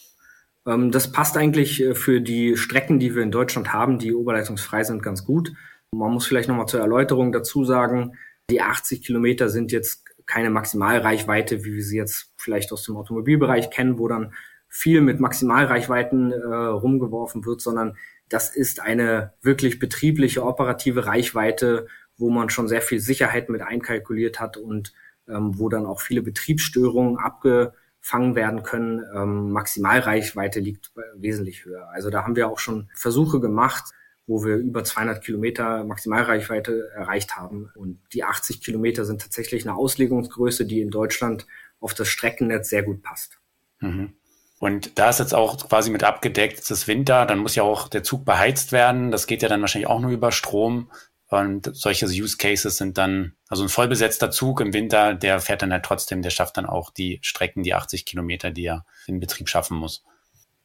Ähm, 0.67 0.93
das 0.93 1.11
passt 1.11 1.37
eigentlich 1.37 1.83
äh, 1.83 1.95
für 1.95 2.21
die 2.21 2.57
Strecken, 2.57 2.99
die 2.99 3.15
wir 3.15 3.23
in 3.23 3.33
Deutschland 3.33 3.73
haben, 3.73 3.99
die 3.99 4.15
oberleitungsfrei 4.15 4.85
sind, 4.85 5.03
ganz 5.03 5.25
gut. 5.25 5.53
Man 5.93 6.13
muss 6.13 6.27
vielleicht 6.27 6.49
nochmal 6.49 6.67
zur 6.67 6.81
Erläuterung 6.81 7.33
dazu 7.33 7.65
sagen, 7.65 8.17
die 8.51 8.61
80 8.61 9.03
Kilometer 9.03 9.49
sind 9.49 9.73
jetzt 9.73 10.05
keine 10.27 10.51
Maximalreichweite, 10.51 11.65
wie 11.65 11.75
wir 11.75 11.83
sie 11.83 11.97
jetzt 11.97 12.33
vielleicht 12.37 12.71
aus 12.73 12.85
dem 12.85 12.97
Automobilbereich 12.97 13.71
kennen, 13.71 13.99
wo 13.99 14.09
dann 14.09 14.35
viel 14.69 15.01
mit 15.01 15.21
Maximalreichweiten 15.21 16.33
äh, 16.33 16.55
rumgeworfen 16.55 17.45
wird, 17.45 17.61
sondern 17.61 17.97
das 18.29 18.55
ist 18.55 18.81
eine 18.81 19.33
wirklich 19.41 19.79
betriebliche, 19.79 20.45
operative 20.45 21.07
Reichweite, 21.07 21.87
wo 22.17 22.31
man 22.31 22.51
schon 22.51 22.69
sehr 22.69 22.83
viel 22.83 23.01
Sicherheit 23.01 23.49
mit 23.49 23.63
einkalkuliert 23.63 24.41
hat 24.41 24.57
und 24.57 24.93
ähm, 25.29 25.59
wo 25.59 25.69
dann 25.69 25.87
auch 25.87 26.01
viele 26.01 26.23
Betriebsstörungen 26.23 27.19
abgefangen 27.19 28.35
werden 28.35 28.63
können. 28.63 29.03
Ähm, 29.15 29.51
Maximalreichweite 29.53 30.61
liegt 30.61 30.93
wesentlich 31.17 31.65
höher. 31.65 31.89
Also 31.91 32.11
da 32.11 32.25
haben 32.25 32.37
wir 32.37 32.49
auch 32.49 32.59
schon 32.59 32.91
Versuche 32.95 33.41
gemacht, 33.41 33.93
wo 34.27 34.45
wir 34.45 34.57
über 34.57 34.85
200 34.85 35.25
Kilometer 35.25 35.85
Maximalreichweite 35.85 36.91
erreicht 36.95 37.37
haben. 37.37 37.71
Und 37.75 38.01
die 38.13 38.25
80 38.25 38.63
Kilometer 38.63 39.07
sind 39.07 39.23
tatsächlich 39.23 39.67
eine 39.67 39.77
Auslegungsgröße, 39.77 40.67
die 40.67 40.83
in 40.83 40.91
Deutschland 40.91 41.47
auf 41.81 41.95
das 41.95 42.09
Streckennetz 42.09 42.69
sehr 42.69 42.83
gut 42.83 43.03
passt. 43.03 43.41
Mhm. 43.81 44.18
Und 44.59 44.99
da 44.99 45.11
ist 45.11 45.21
jetzt 45.21 45.35
auch 45.35 45.69
quasi 45.69 45.91
mit 45.91 46.03
abgedeckt, 46.03 46.59
es 46.59 46.71
ist 46.71 46.89
Winter, 46.89 47.27
dann 47.27 47.39
muss 47.39 47.55
ja 47.55 47.63
auch 47.63 47.89
der 47.89 48.03
Zug 48.03 48.25
beheizt 48.25 48.73
werden. 48.73 49.11
Das 49.11 49.27
geht 49.27 49.43
ja 49.43 49.49
dann 49.49 49.61
wahrscheinlich 49.61 49.89
auch 49.89 50.01
nur 50.01 50.11
über 50.11 50.33
Strom. 50.33 50.91
Und 51.29 51.71
solche 51.77 52.07
Use 52.07 52.39
Cases 52.39 52.77
sind 52.77 52.97
dann, 52.97 53.35
also 53.49 53.63
ein 53.63 53.69
vollbesetzter 53.69 54.31
Zug 54.31 54.61
im 54.61 54.73
Winter, 54.73 55.15
der 55.15 55.41
fährt 55.41 55.63
dann 55.63 55.73
halt 55.73 55.85
trotzdem, 55.85 56.23
der 56.23 56.31
schafft 56.31 56.57
dann 56.57 56.67
auch 56.67 56.91
die 56.91 57.21
Strecken, 57.23 57.63
die 57.63 57.75
80 57.75 58.07
Kilometer, 58.07 58.51
die 58.51 58.65
er 58.65 58.87
in 59.07 59.21
Betrieb 59.21 59.49
schaffen 59.49 59.77
muss. 59.77 60.05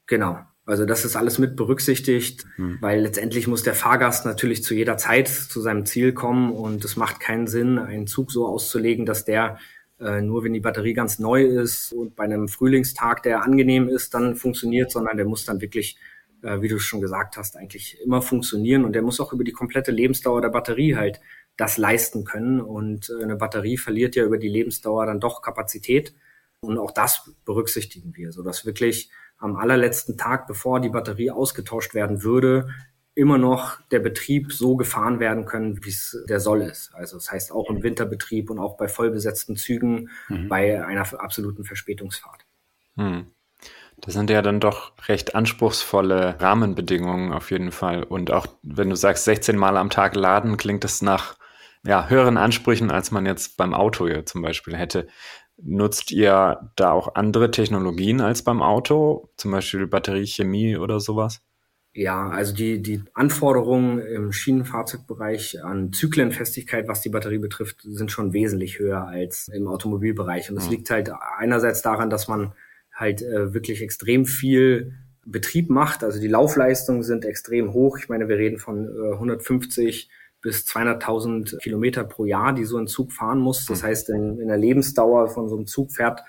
Genau. 0.08 0.40
Also 0.66 0.86
das 0.86 1.04
ist 1.04 1.18
alles 1.18 1.40
mit 1.40 1.58
berücksichtigt, 1.58 2.46
hm. 2.56 2.78
weil 2.80 3.02
letztendlich 3.02 3.48
muss 3.48 3.64
der 3.64 3.76
Fahrgast 3.76 4.26
natürlich 4.26 4.64
zu 4.64 4.74
jeder 4.74 4.96
Zeit 4.96 5.28
zu 5.28 5.60
seinem 5.60 5.86
Ziel 5.86 6.14
kommen 6.14 6.54
und 6.54 6.86
es 6.86 6.96
macht 6.96 7.20
keinen 7.20 7.48
Sinn, 7.48 7.78
einen 7.78 8.08
Zug 8.08 8.32
so 8.32 8.48
auszulegen, 8.48 9.06
dass 9.06 9.26
der 9.26 9.60
äh, 10.04 10.22
nur 10.22 10.44
wenn 10.44 10.54
die 10.54 10.60
Batterie 10.60 10.94
ganz 10.94 11.20
neu 11.20 11.44
ist 11.44 11.94
und 11.94 12.16
bei 12.16 12.24
einem 12.24 12.48
Frühlingstag, 12.48 13.24
der 13.24 13.44
angenehm 13.44 13.88
ist, 13.88 14.14
dann 14.14 14.36
funktioniert, 14.36 14.92
sondern 14.92 15.18
der 15.18 15.26
muss 15.26 15.46
dann 15.46 15.62
wirklich, 15.62 15.98
äh, 16.42 16.62
wie 16.62 16.68
du 16.68 16.80
schon 16.80 17.02
gesagt 17.02 17.38
hast, 17.38 17.56
eigentlich 17.56 18.00
immer 18.04 18.22
funktionieren 18.22 18.86
und 18.86 18.94
der 18.94 19.02
muss 19.02 19.20
auch 19.20 19.34
über 19.34 19.44
die 19.44 19.52
komplette 19.52 19.92
Lebensdauer 19.92 20.42
der 20.42 20.50
Batterie 20.50 20.96
halt 20.96 21.22
das 21.58 21.78
leisten 21.78 22.26
können 22.26 22.62
und 22.62 23.10
äh, 23.10 23.24
eine 23.24 23.36
Batterie 23.36 23.78
verliert 23.78 24.16
ja 24.16 24.26
über 24.26 24.38
die 24.38 24.50
Lebensdauer 24.50 25.06
dann 25.06 25.20
doch 25.20 25.42
Kapazität 25.42 26.14
und 26.62 26.78
auch 26.78 26.92
das 26.92 27.32
berücksichtigen 27.46 28.16
wir, 28.16 28.32
so 28.32 28.44
dass 28.44 28.66
wirklich 28.66 29.10
am 29.38 29.56
allerletzten 29.56 30.18
Tag, 30.18 30.48
bevor 30.48 30.80
die 30.80 30.90
Batterie 30.90 31.32
ausgetauscht 31.32 31.94
werden 31.94 32.24
würde, 32.24 32.70
immer 33.16 33.38
noch 33.38 33.80
der 33.92 34.00
Betrieb 34.00 34.52
so 34.52 34.76
gefahren 34.76 35.20
werden 35.20 35.46
können, 35.46 35.84
wie 35.86 35.90
es 35.90 36.24
der 36.28 36.40
soll 36.40 36.62
ist. 36.62 36.94
Also 36.96 37.18
das 37.18 37.32
heißt 37.32 37.52
auch 37.52 37.70
im 37.70 37.84
Winterbetrieb 37.84 38.50
und 38.50 38.60
auch 38.60 38.76
bei 38.76 38.88
vollbesetzten 38.88 39.56
Zügen 39.56 40.10
mhm. 40.30 40.48
bei 40.48 40.84
einer 40.86 41.02
absoluten 41.22 41.64
Verspätungsfahrt. 41.64 42.46
Mhm. 42.96 43.28
Das 43.98 44.16
sind 44.16 44.30
ja 44.30 44.42
dann 44.42 44.60
doch 44.60 44.94
recht 45.08 45.36
anspruchsvolle 45.36 46.42
Rahmenbedingungen 46.42 47.32
auf 47.32 47.52
jeden 47.52 47.72
Fall. 47.72 48.04
Und 48.04 48.32
auch 48.32 48.48
wenn 48.64 48.90
du 48.90 48.96
sagst, 48.96 49.26
16 49.26 49.56
Mal 49.56 49.78
am 49.78 49.90
Tag 49.90 50.16
laden, 50.16 50.58
klingt 50.58 50.84
das 50.84 51.02
nach 51.02 51.38
ja, 51.86 52.08
höheren 52.10 52.38
Ansprüchen, 52.38 52.92
als 52.92 53.12
man 53.12 53.26
jetzt 53.26 53.58
beim 53.58 53.74
Auto 53.74 54.08
ja 54.08 54.26
zum 54.26 54.42
Beispiel 54.42 54.76
hätte. 54.76 55.08
Nutzt 55.58 56.12
ihr 56.12 56.72
da 56.76 56.92
auch 56.92 57.16
andere 57.16 57.52
Technologien 57.52 58.22
als 58.22 58.44
beim 58.44 58.62
Auto, 58.62 59.30
zum 59.38 59.52
Beispiel 59.52 59.86
Batteriechemie 59.88 60.78
oder 60.78 61.00
sowas? 61.00 61.42
Ja, 61.96 62.30
also 62.30 62.56
die, 62.56 62.82
die 62.82 63.04
Anforderungen 63.14 64.00
im 64.00 64.32
Schienenfahrzeugbereich 64.32 65.64
an 65.64 65.94
Zyklenfestigkeit, 65.94 66.88
was 66.88 67.02
die 67.02 67.10
Batterie 67.10 67.38
betrifft, 67.38 67.82
sind 67.84 68.12
schon 68.12 68.34
wesentlich 68.34 68.80
höher 68.80 69.06
als 69.06 69.48
im 69.48 69.68
Automobilbereich. 69.68 70.50
Und 70.50 70.56
das 70.56 70.66
mhm. 70.66 70.72
liegt 70.72 70.90
halt 70.90 71.12
einerseits 71.38 71.84
daran, 71.84 72.10
dass 72.10 72.28
man 72.28 72.54
halt 72.92 73.22
äh, 73.22 73.54
wirklich 73.54 73.82
extrem 73.84 74.26
viel 74.26 74.94
Betrieb 75.26 75.70
macht. 75.70 76.04
Also 76.04 76.20
die 76.20 76.28
Laufleistungen 76.28 77.04
sind 77.04 77.26
extrem 77.26 77.74
hoch. 77.74 78.00
Ich 78.00 78.10
meine, 78.10 78.28
wir 78.28 78.38
reden 78.38 78.58
von 78.58 78.88
äh, 78.88 79.14
150 79.14 80.10
bis 80.42 80.66
200.000 80.66 81.60
Kilometer 81.60 82.04
pro 82.04 82.26
Jahr, 82.26 82.54
die 82.54 82.66
so 82.66 82.78
ein 82.78 82.88
Zug 82.88 83.12
fahren 83.12 83.40
muss. 83.40 83.68
Das 83.68 83.84
mhm. 83.84 83.88
heißt, 83.88 84.10
in, 84.10 84.40
in 84.40 84.48
der 84.48 84.58
Lebensdauer 84.58 85.30
von 85.30 85.48
so 85.48 85.56
einem 85.56 85.68
Zug 85.68 85.92
fährt, 85.92 86.22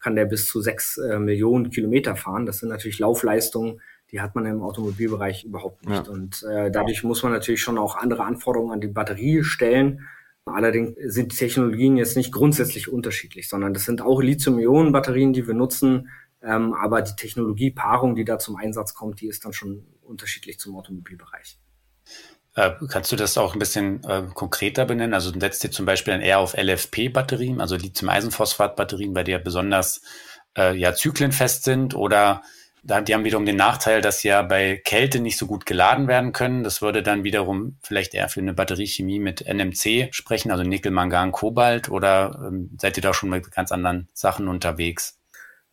kann 0.00 0.16
der 0.16 0.24
bis 0.24 0.46
zu 0.46 0.60
sechs 0.60 0.98
äh, 0.98 1.20
Millionen 1.20 1.70
Kilometer 1.70 2.16
fahren. 2.16 2.44
Das 2.44 2.58
sind 2.58 2.70
natürlich 2.70 2.98
Laufleistungen, 2.98 3.80
die 4.12 4.20
hat 4.20 4.34
man 4.34 4.44
im 4.44 4.62
Automobilbereich 4.62 5.44
überhaupt 5.44 5.88
nicht. 5.88 6.06
Ja. 6.06 6.12
Und 6.12 6.42
äh, 6.42 6.70
dadurch 6.70 7.02
muss 7.02 7.22
man 7.22 7.32
natürlich 7.32 7.62
schon 7.62 7.78
auch 7.78 7.96
andere 7.96 8.24
Anforderungen 8.24 8.72
an 8.72 8.80
die 8.80 8.88
Batterie 8.88 9.42
stellen. 9.42 10.06
Allerdings 10.44 10.96
sind 11.04 11.32
die 11.32 11.36
Technologien 11.36 11.96
jetzt 11.96 12.16
nicht 12.16 12.32
grundsätzlich 12.32 12.92
unterschiedlich, 12.92 13.48
sondern 13.48 13.72
das 13.72 13.84
sind 13.84 14.02
auch 14.02 14.20
Lithium-Ionen-Batterien, 14.20 15.32
die 15.32 15.46
wir 15.46 15.54
nutzen. 15.54 16.10
Ähm, 16.42 16.74
aber 16.74 17.00
die 17.00 17.16
Technologiepaarung, 17.16 18.14
die 18.14 18.24
da 18.24 18.38
zum 18.38 18.56
Einsatz 18.56 18.94
kommt, 18.94 19.20
die 19.20 19.28
ist 19.28 19.44
dann 19.44 19.52
schon 19.52 19.86
unterschiedlich 20.02 20.58
zum 20.58 20.76
Automobilbereich. 20.76 21.58
Äh, 22.54 22.72
kannst 22.88 23.12
du 23.12 23.16
das 23.16 23.38
auch 23.38 23.54
ein 23.54 23.58
bisschen 23.58 24.04
äh, 24.04 24.24
konkreter 24.34 24.84
benennen? 24.84 25.14
Also 25.14 25.32
setzt 25.38 25.64
ihr 25.64 25.70
zum 25.70 25.86
Beispiel 25.86 26.12
dann 26.12 26.20
eher 26.20 26.40
auf 26.40 26.54
LFP-Batterien, 26.54 27.60
also 27.60 27.76
Lithium-Eisenphosphat-Batterien, 27.76 29.14
bei 29.14 29.22
der 29.22 29.38
besonders 29.38 30.02
äh, 30.58 30.76
ja, 30.76 30.92
zyklenfest 30.92 31.64
sind 31.64 31.94
oder 31.94 32.42
die 32.82 33.14
haben 33.14 33.24
wiederum 33.24 33.46
den 33.46 33.56
Nachteil, 33.56 34.00
dass 34.00 34.20
sie 34.20 34.28
ja 34.28 34.42
bei 34.42 34.80
Kälte 34.84 35.20
nicht 35.20 35.38
so 35.38 35.46
gut 35.46 35.66
geladen 35.66 36.08
werden 36.08 36.32
können. 36.32 36.64
Das 36.64 36.82
würde 36.82 37.02
dann 37.02 37.22
wiederum 37.22 37.76
vielleicht 37.82 38.12
eher 38.12 38.28
für 38.28 38.40
eine 38.40 38.54
Batteriechemie 38.54 39.20
mit 39.20 39.46
NMC 39.46 40.08
sprechen, 40.12 40.50
also 40.50 40.64
Nickel, 40.64 40.90
Mangan, 40.90 41.30
Kobalt. 41.30 41.88
Oder 41.90 42.42
ähm, 42.44 42.70
seid 42.80 42.96
ihr 42.96 43.02
da 43.02 43.14
schon 43.14 43.30
mit 43.30 43.52
ganz 43.52 43.70
anderen 43.70 44.08
Sachen 44.14 44.48
unterwegs? 44.48 45.20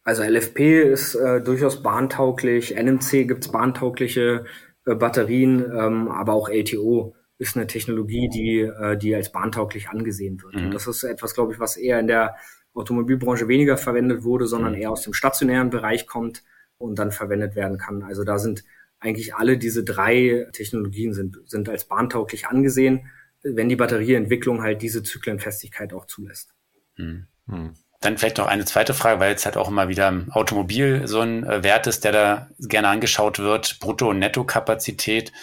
Also 0.04 0.24
LFP 0.24 0.84
ist 0.84 1.16
äh, 1.16 1.42
durchaus 1.42 1.82
bahntauglich. 1.82 2.76
NMC 2.76 3.28
gibt 3.28 3.46
es 3.46 3.52
bahntaugliche 3.52 4.46
äh, 4.86 4.96
Batterien, 4.96 5.66
ähm, 5.66 6.10
aber 6.10 6.34
auch 6.34 6.48
LTO 6.48 7.16
ist 7.40 7.56
eine 7.56 7.66
Technologie, 7.66 8.30
die, 8.30 8.60
äh, 8.60 8.98
die 8.98 9.16
als 9.16 9.32
bahntauglich 9.32 9.90
angesehen 9.90 10.42
wird. 10.44 10.56
Mhm. 10.56 10.66
Und 10.66 10.74
das 10.76 10.86
ist 10.86 11.04
etwas, 11.04 11.34
glaube 11.34 11.54
ich, 11.54 11.60
was 11.60 11.76
eher 11.76 12.00
in 12.00 12.08
der 12.08 12.36
Automobilbranche 12.76 13.48
weniger 13.48 13.78
verwendet 13.78 14.24
wurde, 14.24 14.46
sondern 14.46 14.74
mhm. 14.74 14.82
eher 14.82 14.92
aus 14.92 15.02
dem 15.02 15.14
stationären 15.14 15.72
Bereich 15.72 16.06
kommt 16.06 16.44
und 16.80 16.98
dann 16.98 17.12
verwendet 17.12 17.56
werden 17.56 17.78
kann. 17.78 18.02
Also 18.02 18.24
da 18.24 18.40
sind 18.40 18.64
eigentlich 19.00 19.36
alle 19.36 19.58
diese 19.58 19.84
drei 19.84 20.48
Technologien 20.52 21.14
sind, 21.14 21.38
sind 21.46 21.70
als 21.70 21.86
bahntauglich 21.86 22.48
angesehen, 22.48 23.10
wenn 23.44 23.70
die 23.70 23.76
Batterieentwicklung 23.76 24.62
halt 24.62 24.82
diese 24.82 25.04
Zyklenfestigkeit 25.04 25.94
auch 25.94 26.06
zulässt. 26.06 26.54
Hm. 26.96 27.28
Hm. 27.48 27.74
Dann 28.02 28.18
vielleicht 28.18 28.38
noch 28.38 28.48
eine 28.48 28.66
zweite 28.66 28.94
Frage, 28.94 29.20
weil 29.20 29.32
jetzt 29.32 29.46
halt 29.46 29.58
auch 29.58 29.68
immer 29.68 29.90
wieder 29.90 30.08
im 30.08 30.32
Automobil 30.32 31.06
so 31.08 31.20
ein 31.20 31.44
äh, 31.44 31.64
Wert 31.64 31.88
ist, 31.88 32.06
der 32.06 32.12
da 32.12 32.50
gerne 32.60 32.88
angeschaut 32.88 33.40
wird, 33.40 33.80
Brutto- 33.80 34.10
und 34.10 34.20
Nettokapazität. 34.20 35.34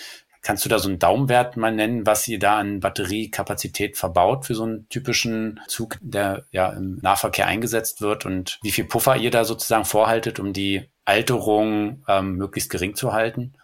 Kannst 0.40 0.64
du 0.64 0.69
da 0.69 0.78
so 0.78 0.88
einen 0.88 0.99
Daumenwert 0.99 1.57
mal 1.57 1.73
nennen, 1.73 2.07
was 2.07 2.26
ihr 2.28 2.38
da 2.38 2.59
an 2.59 2.81
Batteriekapazität 2.81 3.99
verbaut 3.99 4.47
für 4.47 4.55
so 4.55 4.62
einen 4.62 4.88
typischen 4.88 5.61
Zug, 5.66 5.99
der 6.00 6.47
ja 6.50 6.71
im 6.71 6.99
Nahverkehr 7.02 7.47
eingesetzt 7.47 8.00
wird 8.00 8.25
und 8.25 8.59
wie 8.62 8.71
viel 8.71 8.85
Puffer 8.85 9.16
ihr 9.16 9.31
da 9.31 9.45
sozusagen 9.45 9.85
vorhaltet, 9.85 10.38
um 10.38 10.52
die 10.52 10.88
Alterung 11.07 12.05
ähm, 12.09 12.37
möglichst 12.37 12.71
gering 12.71 12.95
zu 12.95 13.13
halten? 13.13 13.55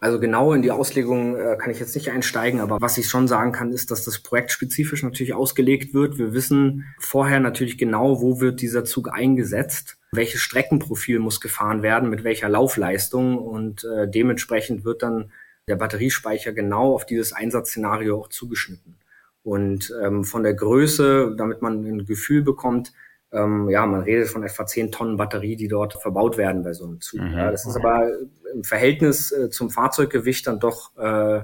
Also 0.00 0.20
genau 0.20 0.52
in 0.52 0.62
die 0.62 0.70
Auslegung 0.70 1.36
äh, 1.36 1.56
kann 1.56 1.70
ich 1.70 1.80
jetzt 1.80 1.94
nicht 1.94 2.10
einsteigen, 2.10 2.60
aber 2.60 2.80
was 2.80 2.98
ich 2.98 3.08
schon 3.08 3.26
sagen 3.26 3.50
kann, 3.50 3.72
ist, 3.72 3.90
dass 3.90 4.04
das 4.04 4.20
projektspezifisch 4.20 5.02
natürlich 5.02 5.34
ausgelegt 5.34 5.92
wird. 5.92 6.18
Wir 6.18 6.32
wissen 6.32 6.84
vorher 7.00 7.40
natürlich 7.40 7.78
genau, 7.78 8.20
wo 8.20 8.40
wird 8.40 8.60
dieser 8.60 8.84
Zug 8.84 9.12
eingesetzt, 9.12 9.98
welches 10.12 10.40
Streckenprofil 10.40 11.18
muss 11.18 11.40
gefahren 11.40 11.82
werden, 11.82 12.10
mit 12.10 12.22
welcher 12.22 12.48
Laufleistung 12.48 13.38
und 13.38 13.84
äh, 13.84 14.08
dementsprechend 14.08 14.84
wird 14.84 15.02
dann 15.02 15.32
der 15.66 15.76
Batteriespeicher 15.76 16.52
genau 16.52 16.94
auf 16.94 17.04
dieses 17.04 17.32
Einsatzszenario 17.32 18.20
auch 18.20 18.28
zugeschnitten. 18.28 18.96
Und 19.42 19.92
ähm, 20.02 20.24
von 20.24 20.42
der 20.42 20.54
Größe, 20.54 21.34
damit 21.36 21.60
man 21.60 21.84
ein 21.84 22.06
Gefühl 22.06 22.42
bekommt, 22.42 22.92
ähm, 23.32 23.68
ja, 23.68 23.84
man 23.86 24.02
redet 24.02 24.28
von 24.28 24.42
etwa 24.42 24.66
10 24.66 24.90
Tonnen 24.92 25.16
Batterie, 25.16 25.56
die 25.56 25.68
dort 25.68 26.00
verbaut 26.00 26.38
werden 26.38 26.62
bei 26.62 26.72
so 26.72 26.84
einem 26.84 27.00
Zug. 27.00 27.20
Mhm. 27.20 27.32
Ja, 27.32 27.50
das 27.50 27.66
ist 27.66 27.76
aber 27.76 28.08
im 28.54 28.64
Verhältnis 28.64 29.32
äh, 29.32 29.50
zum 29.50 29.70
Fahrzeuggewicht 29.70 30.46
dann 30.46 30.60
doch 30.60 30.96
äh, 30.96 31.42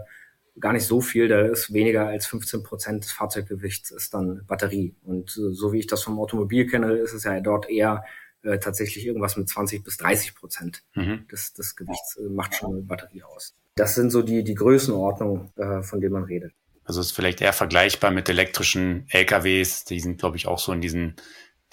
gar 0.58 0.72
nicht 0.72 0.86
so 0.86 1.00
viel. 1.00 1.28
Da 1.28 1.42
ist 1.42 1.72
weniger 1.72 2.06
als 2.06 2.26
15 2.26 2.62
Prozent 2.62 3.04
des 3.04 3.12
Fahrzeuggewichts 3.12 3.90
ist 3.90 4.14
dann 4.14 4.46
Batterie. 4.46 4.94
Und 5.04 5.36
äh, 5.36 5.52
so 5.52 5.72
wie 5.72 5.80
ich 5.80 5.86
das 5.86 6.02
vom 6.02 6.18
Automobil 6.18 6.66
kenne, 6.66 6.94
ist 6.94 7.12
es 7.12 7.24
ja 7.24 7.38
dort 7.40 7.68
eher 7.68 8.04
äh, 8.42 8.58
tatsächlich 8.58 9.06
irgendwas 9.06 9.36
mit 9.36 9.48
20 9.48 9.84
bis 9.84 9.96
30 9.98 10.34
Prozent 10.34 10.82
mhm. 10.94 11.26
des, 11.30 11.52
des 11.52 11.76
Gewichts 11.76 12.16
äh, 12.16 12.28
macht 12.30 12.54
schon 12.54 12.72
eine 12.72 12.82
Batterie 12.82 13.22
aus. 13.22 13.54
Das 13.76 13.94
sind 13.94 14.10
so 14.10 14.22
die, 14.22 14.44
die 14.44 14.54
Größenordnungen, 14.54 15.50
äh, 15.56 15.82
von 15.82 16.00
denen 16.00 16.12
man 16.12 16.24
redet. 16.24 16.52
Also 16.84 17.00
ist 17.00 17.12
vielleicht 17.12 17.40
eher 17.40 17.54
vergleichbar 17.54 18.10
mit 18.10 18.28
elektrischen 18.28 19.06
LKWs. 19.08 19.84
Die 19.84 20.00
sind, 20.00 20.18
glaube 20.18 20.36
ich, 20.36 20.46
auch 20.46 20.58
so 20.58 20.72
in 20.72 20.82
diesen 20.82 21.16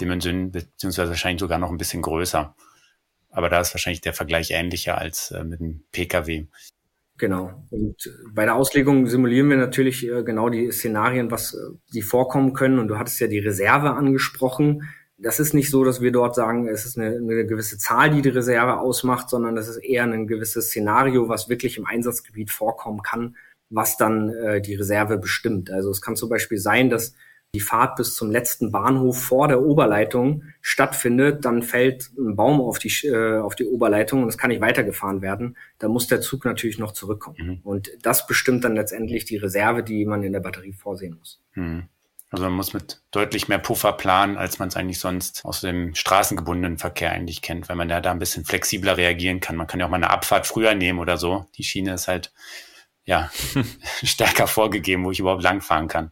Dimensionen, 0.02 0.52
beziehungsweise 0.52 1.10
wahrscheinlich 1.10 1.40
sogar 1.40 1.60
noch 1.60 1.72
ein 1.72 1.78
bisschen 1.78 2.02
größer. 2.02 2.56
Aber 3.30 3.50
da 3.50 3.62
ist 3.62 3.74
wahrscheinlich 3.74 4.02
der 4.02 4.14
Vergleich 4.14 4.52
ähnlicher 4.52 4.98
als 4.98 5.32
äh, 5.32 5.44
mit 5.44 5.62
einem 5.62 5.84
Pkw. 5.92 6.48
Genau. 7.18 7.52
Und 7.70 8.12
bei 8.34 8.46
der 8.46 8.56
Auslegung 8.56 9.06
simulieren 9.06 9.50
wir 9.50 9.58
natürlich 9.58 10.08
äh, 10.08 10.24
genau 10.24 10.50
die 10.50 10.72
Szenarien, 10.72 11.30
was 11.30 11.54
äh, 11.54 11.58
die 11.94 12.02
vorkommen 12.02 12.54
können. 12.54 12.80
Und 12.80 12.88
du 12.88 12.98
hattest 12.98 13.20
ja 13.20 13.28
die 13.28 13.40
Reserve 13.40 13.92
angesprochen. 13.92 14.90
Das 15.18 15.40
ist 15.40 15.54
nicht 15.54 15.70
so, 15.70 15.84
dass 15.84 16.02
wir 16.02 16.12
dort 16.12 16.34
sagen, 16.34 16.68
es 16.68 16.86
ist 16.86 16.98
eine, 16.98 17.16
eine 17.16 17.46
gewisse 17.46 17.78
Zahl, 17.78 18.10
die 18.10 18.24
die 18.24 18.30
Reserve 18.30 18.80
ausmacht, 18.80 19.30
sondern 19.30 19.56
das 19.56 19.68
ist 19.68 19.78
eher 19.78 20.04
ein 20.04 20.26
gewisses 20.26 20.70
Szenario, 20.70 21.30
was 21.30 21.48
wirklich 21.48 21.78
im 21.78 21.86
Einsatzgebiet 21.86 22.50
vorkommen 22.50 23.04
kann, 23.04 23.36
was 23.70 23.98
dann 23.98 24.30
äh, 24.30 24.62
die 24.62 24.74
Reserve 24.74 25.20
bestimmt. 25.20 25.70
Also 25.70 25.92
es 25.92 26.02
kann 26.02 26.16
zum 26.16 26.28
Beispiel 26.28 26.58
sein, 26.58 26.90
dass 26.90 27.14
die 27.54 27.60
Fahrt 27.60 27.98
bis 27.98 28.16
zum 28.16 28.32
letzten 28.32 28.72
Bahnhof 28.72 29.22
vor 29.22 29.50
der 29.50 29.62
Oberleitung 29.62 30.44
stattfindet, 30.62 31.44
dann 31.44 31.64
fällt 31.64 32.10
ein 32.18 32.38
Baum 32.38 32.62
auf 32.62 32.80
die, 32.80 32.90
äh, 33.06 33.40
auf 33.40 33.56
die 33.56 33.66
Oberleitung 33.66 34.24
und 34.24 34.30
es 34.30 34.38
kann 34.38 34.50
nicht 34.50 34.62
weitergefahren 34.62 35.22
werden. 35.22 35.58
Da 35.78 35.90
muss 35.90 36.08
der 36.08 36.22
Zug 36.22 36.46
natürlich 36.46 36.80
noch 36.80 36.94
zurückkommen. 36.94 37.38
Mhm. 37.38 37.60
Und 37.64 37.92
das 38.04 38.26
bestimmt 38.26 38.64
dann 38.64 38.76
letztendlich 38.76 39.26
die 39.26 39.36
Reserve, 39.36 39.84
die 39.84 40.06
man 40.06 40.24
in 40.24 40.32
der 40.32 40.40
Batterie 40.40 40.72
vorsehen 40.72 41.18
muss. 41.18 41.42
Mhm. 41.56 41.90
Also 42.30 42.46
man 42.46 42.54
muss 42.54 42.72
mit 42.72 43.02
deutlich 43.12 43.50
mehr 43.50 43.60
Puffer 43.60 43.92
planen, 43.92 44.38
als 44.38 44.58
man 44.58 44.70
es 44.70 44.78
eigentlich 44.78 45.00
sonst 45.00 45.44
aus 45.44 45.60
dem 45.60 45.94
straßengebundenen 45.94 46.78
Verkehr 46.78 47.12
eigentlich 47.12 47.42
kennt, 47.42 47.68
weil 47.68 47.76
man 47.76 47.90
ja 47.90 48.00
da 48.00 48.12
ein 48.12 48.20
bisschen 48.20 48.46
flexibler 48.46 48.96
reagieren 48.96 49.42
kann. 49.42 49.58
Man 49.58 49.68
kann 49.68 49.82
ja 49.82 49.86
auch 49.86 49.90
mal 49.90 49.98
eine 49.98 50.12
Abfahrt 50.12 50.48
früher 50.48 50.74
nehmen 50.74 51.00
oder 51.00 51.18
so. 51.18 51.48
Die 51.56 51.66
Schiene 51.66 51.94
ist 51.94 52.08
halt 52.08 52.32
ja 53.04 53.30
stärker 54.04 54.48
vorgegeben, 54.48 55.04
wo 55.04 55.12
ich 55.12 55.20
überhaupt 55.20 55.44
langfahren 55.44 55.90
kann. 55.90 56.12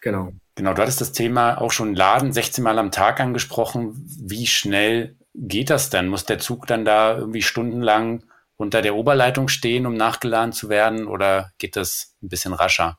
Genau. 0.00 0.32
Genau, 0.58 0.74
du 0.74 0.82
hattest 0.82 1.00
das 1.00 1.12
Thema 1.12 1.60
auch 1.60 1.70
schon 1.70 1.94
Laden 1.94 2.32
16 2.32 2.64
Mal 2.64 2.80
am 2.80 2.90
Tag 2.90 3.20
angesprochen. 3.20 3.92
Wie 4.20 4.48
schnell 4.48 5.14
geht 5.32 5.70
das 5.70 5.88
dann? 5.88 6.08
Muss 6.08 6.24
der 6.24 6.40
Zug 6.40 6.66
dann 6.66 6.84
da 6.84 7.16
irgendwie 7.16 7.42
stundenlang 7.42 8.24
unter 8.56 8.82
der 8.82 8.96
Oberleitung 8.96 9.46
stehen, 9.46 9.86
um 9.86 9.94
nachgeladen 9.94 10.52
zu 10.52 10.68
werden, 10.68 11.06
oder 11.06 11.52
geht 11.58 11.76
das 11.76 12.16
ein 12.24 12.28
bisschen 12.28 12.54
rascher? 12.54 12.98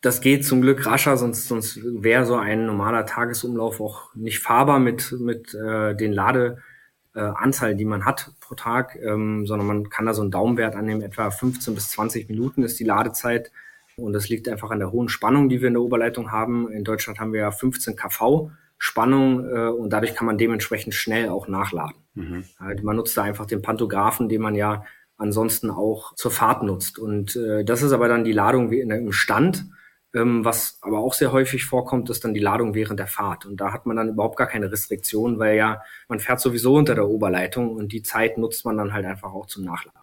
Das 0.00 0.20
geht 0.20 0.44
zum 0.44 0.62
Glück 0.62 0.84
rascher, 0.84 1.16
sonst, 1.16 1.46
sonst 1.46 1.78
wäre 1.80 2.26
so 2.26 2.34
ein 2.34 2.66
normaler 2.66 3.06
Tagesumlauf 3.06 3.80
auch 3.80 4.12
nicht 4.16 4.40
fahrbar 4.40 4.80
mit, 4.80 5.12
mit 5.12 5.54
äh, 5.54 5.94
den 5.94 6.12
Ladeanzahl, 6.12 7.70
äh, 7.70 7.76
die 7.76 7.84
man 7.84 8.04
hat 8.04 8.32
pro 8.40 8.56
Tag, 8.56 8.96
ähm, 8.96 9.46
sondern 9.46 9.68
man 9.68 9.90
kann 9.90 10.06
da 10.06 10.14
so 10.14 10.22
einen 10.22 10.32
Daumenwert 10.32 10.74
annehmen, 10.74 11.02
etwa 11.02 11.30
15 11.30 11.72
bis 11.72 11.92
20 11.92 12.28
Minuten 12.28 12.64
ist 12.64 12.80
die 12.80 12.84
Ladezeit 12.84 13.52
und 14.00 14.12
das 14.12 14.28
liegt 14.28 14.48
einfach 14.48 14.70
an 14.70 14.78
der 14.78 14.92
hohen 14.92 15.08
Spannung, 15.08 15.48
die 15.48 15.60
wir 15.60 15.68
in 15.68 15.74
der 15.74 15.82
Oberleitung 15.82 16.30
haben. 16.32 16.70
In 16.70 16.84
Deutschland 16.84 17.20
haben 17.20 17.32
wir 17.32 17.40
ja 17.40 17.50
15 17.50 17.96
kV 17.96 18.50
Spannung 18.78 19.46
äh, 19.46 19.68
und 19.68 19.92
dadurch 19.92 20.14
kann 20.14 20.26
man 20.26 20.38
dementsprechend 20.38 20.94
schnell 20.94 21.28
auch 21.28 21.48
nachladen. 21.48 21.96
Mhm. 22.14 22.44
Halt, 22.58 22.82
man 22.82 22.96
nutzt 22.96 23.16
da 23.16 23.22
einfach 23.22 23.46
den 23.46 23.60
Pantographen, 23.60 24.28
den 24.28 24.40
man 24.40 24.54
ja 24.54 24.84
ansonsten 25.18 25.70
auch 25.70 26.14
zur 26.14 26.30
Fahrt 26.30 26.62
nutzt. 26.62 26.98
Und 26.98 27.36
äh, 27.36 27.62
das 27.62 27.82
ist 27.82 27.92
aber 27.92 28.08
dann 28.08 28.24
die 28.24 28.32
Ladung 28.32 28.70
wie 28.70 28.80
in 28.80 28.90
im 28.90 29.12
Stand. 29.12 29.66
Ähm, 30.12 30.44
was 30.44 30.78
aber 30.80 30.98
auch 30.98 31.12
sehr 31.12 31.30
häufig 31.30 31.66
vorkommt, 31.66 32.10
ist 32.10 32.24
dann 32.24 32.34
die 32.34 32.40
Ladung 32.40 32.74
während 32.74 32.98
der 32.98 33.06
Fahrt. 33.06 33.46
Und 33.46 33.60
da 33.60 33.72
hat 33.72 33.86
man 33.86 33.96
dann 33.96 34.08
überhaupt 34.08 34.36
gar 34.36 34.48
keine 34.48 34.72
Restriktion, 34.72 35.38
weil 35.38 35.56
ja 35.56 35.82
man 36.08 36.18
fährt 36.18 36.40
sowieso 36.40 36.74
unter 36.74 36.94
der 36.94 37.06
Oberleitung 37.06 37.76
und 37.76 37.92
die 37.92 38.02
Zeit 38.02 38.38
nutzt 38.38 38.64
man 38.64 38.76
dann 38.78 38.92
halt 38.92 39.04
einfach 39.04 39.32
auch 39.32 39.46
zum 39.46 39.64
Nachladen. 39.64 40.00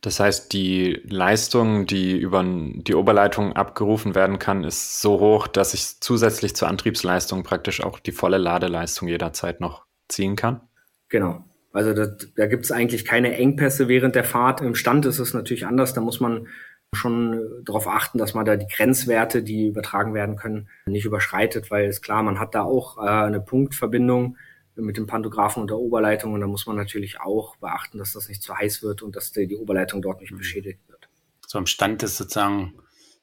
Das 0.00 0.20
heißt, 0.20 0.52
die 0.52 1.02
Leistung, 1.08 1.86
die 1.86 2.16
über 2.16 2.44
die 2.44 2.94
Oberleitung 2.94 3.54
abgerufen 3.54 4.14
werden 4.14 4.38
kann, 4.38 4.62
ist 4.62 5.00
so 5.00 5.18
hoch, 5.18 5.48
dass 5.48 5.74
ich 5.74 6.00
zusätzlich 6.00 6.54
zur 6.54 6.68
Antriebsleistung 6.68 7.42
praktisch 7.42 7.82
auch 7.82 7.98
die 7.98 8.12
volle 8.12 8.38
Ladeleistung 8.38 9.08
jederzeit 9.08 9.60
noch 9.60 9.86
ziehen 10.08 10.36
kann? 10.36 10.60
Genau. 11.08 11.44
Also 11.72 11.94
da, 11.94 12.06
da 12.36 12.46
gibt 12.46 12.64
es 12.64 12.72
eigentlich 12.72 13.04
keine 13.04 13.36
Engpässe 13.36 13.88
während 13.88 14.14
der 14.14 14.24
Fahrt. 14.24 14.60
Im 14.60 14.76
Stand 14.76 15.04
ist 15.04 15.18
es 15.18 15.34
natürlich 15.34 15.66
anders. 15.66 15.94
Da 15.94 16.00
muss 16.00 16.20
man 16.20 16.46
schon 16.94 17.62
darauf 17.64 17.86
achten, 17.88 18.18
dass 18.18 18.34
man 18.34 18.44
da 18.44 18.56
die 18.56 18.66
Grenzwerte, 18.66 19.42
die 19.42 19.66
übertragen 19.66 20.14
werden 20.14 20.36
können, 20.36 20.68
nicht 20.86 21.04
überschreitet, 21.04 21.70
weil 21.70 21.86
es 21.86 22.00
klar, 22.00 22.22
man 22.22 22.38
hat 22.38 22.54
da 22.54 22.62
auch 22.62 22.98
äh, 22.98 23.08
eine 23.08 23.40
Punktverbindung 23.40 24.36
mit 24.78 24.96
dem 24.96 25.06
Pantographen 25.06 25.60
und 25.62 25.68
der 25.70 25.78
Oberleitung. 25.78 26.32
Und 26.34 26.40
da 26.40 26.46
muss 26.46 26.66
man 26.66 26.76
natürlich 26.76 27.20
auch 27.20 27.56
beachten, 27.56 27.98
dass 27.98 28.12
das 28.12 28.28
nicht 28.28 28.42
zu 28.42 28.56
heiß 28.56 28.82
wird 28.82 29.02
und 29.02 29.16
dass 29.16 29.32
die, 29.32 29.46
die 29.46 29.56
Oberleitung 29.56 30.02
dort 30.02 30.20
nicht 30.20 30.32
mhm. 30.32 30.38
beschädigt 30.38 30.80
wird. 30.88 31.08
So 31.46 31.58
am 31.58 31.66
Stand 31.66 32.02
ist 32.02 32.16
sozusagen 32.16 32.74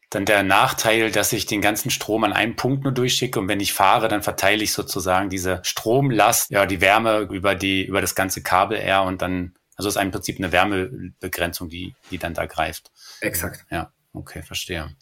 dann 0.10 0.26
der 0.26 0.44
Nachteil, 0.44 1.12
dass 1.12 1.34
ich 1.34 1.46
den 1.46 1.62
ganzen 1.62 1.90
Strom 1.90 2.24
an 2.24 2.34
einem 2.34 2.56
Punkt 2.56 2.84
nur 2.84 2.94
durchschicke 2.94 3.40
und 3.40 3.48
wenn 3.48 3.60
ich 3.60 3.74
fahre, 3.74 4.08
dann 4.08 4.22
verteile 4.22 4.64
ich 4.64 4.72
sozusagen 4.72 5.30
diese 5.30 5.60
Stromlast, 5.64 6.52
ja, 6.52 6.66
die 6.66 6.82
Wärme 6.82 7.22
über 7.32 7.56
die, 7.56 7.86
über 7.86 8.02
das 8.02 8.16
ganze 8.16 8.42
Kabel 8.42 8.78
eher 8.78 9.04
und 9.04 9.22
dann, 9.22 9.56
also 9.76 9.90
ist 9.90 9.98
im 9.98 10.12
Prinzip 10.12 10.38
eine 10.38 10.52
Wärmebegrenzung, 10.52 11.70
die, 11.70 11.96
die 12.12 12.18
dann 12.18 12.34
da 12.34 12.46
greift. 12.46 12.92
Exakt. 13.22 13.66
Ja, 13.70 13.92
okay, 14.14 14.42
verstehe. 14.42 14.96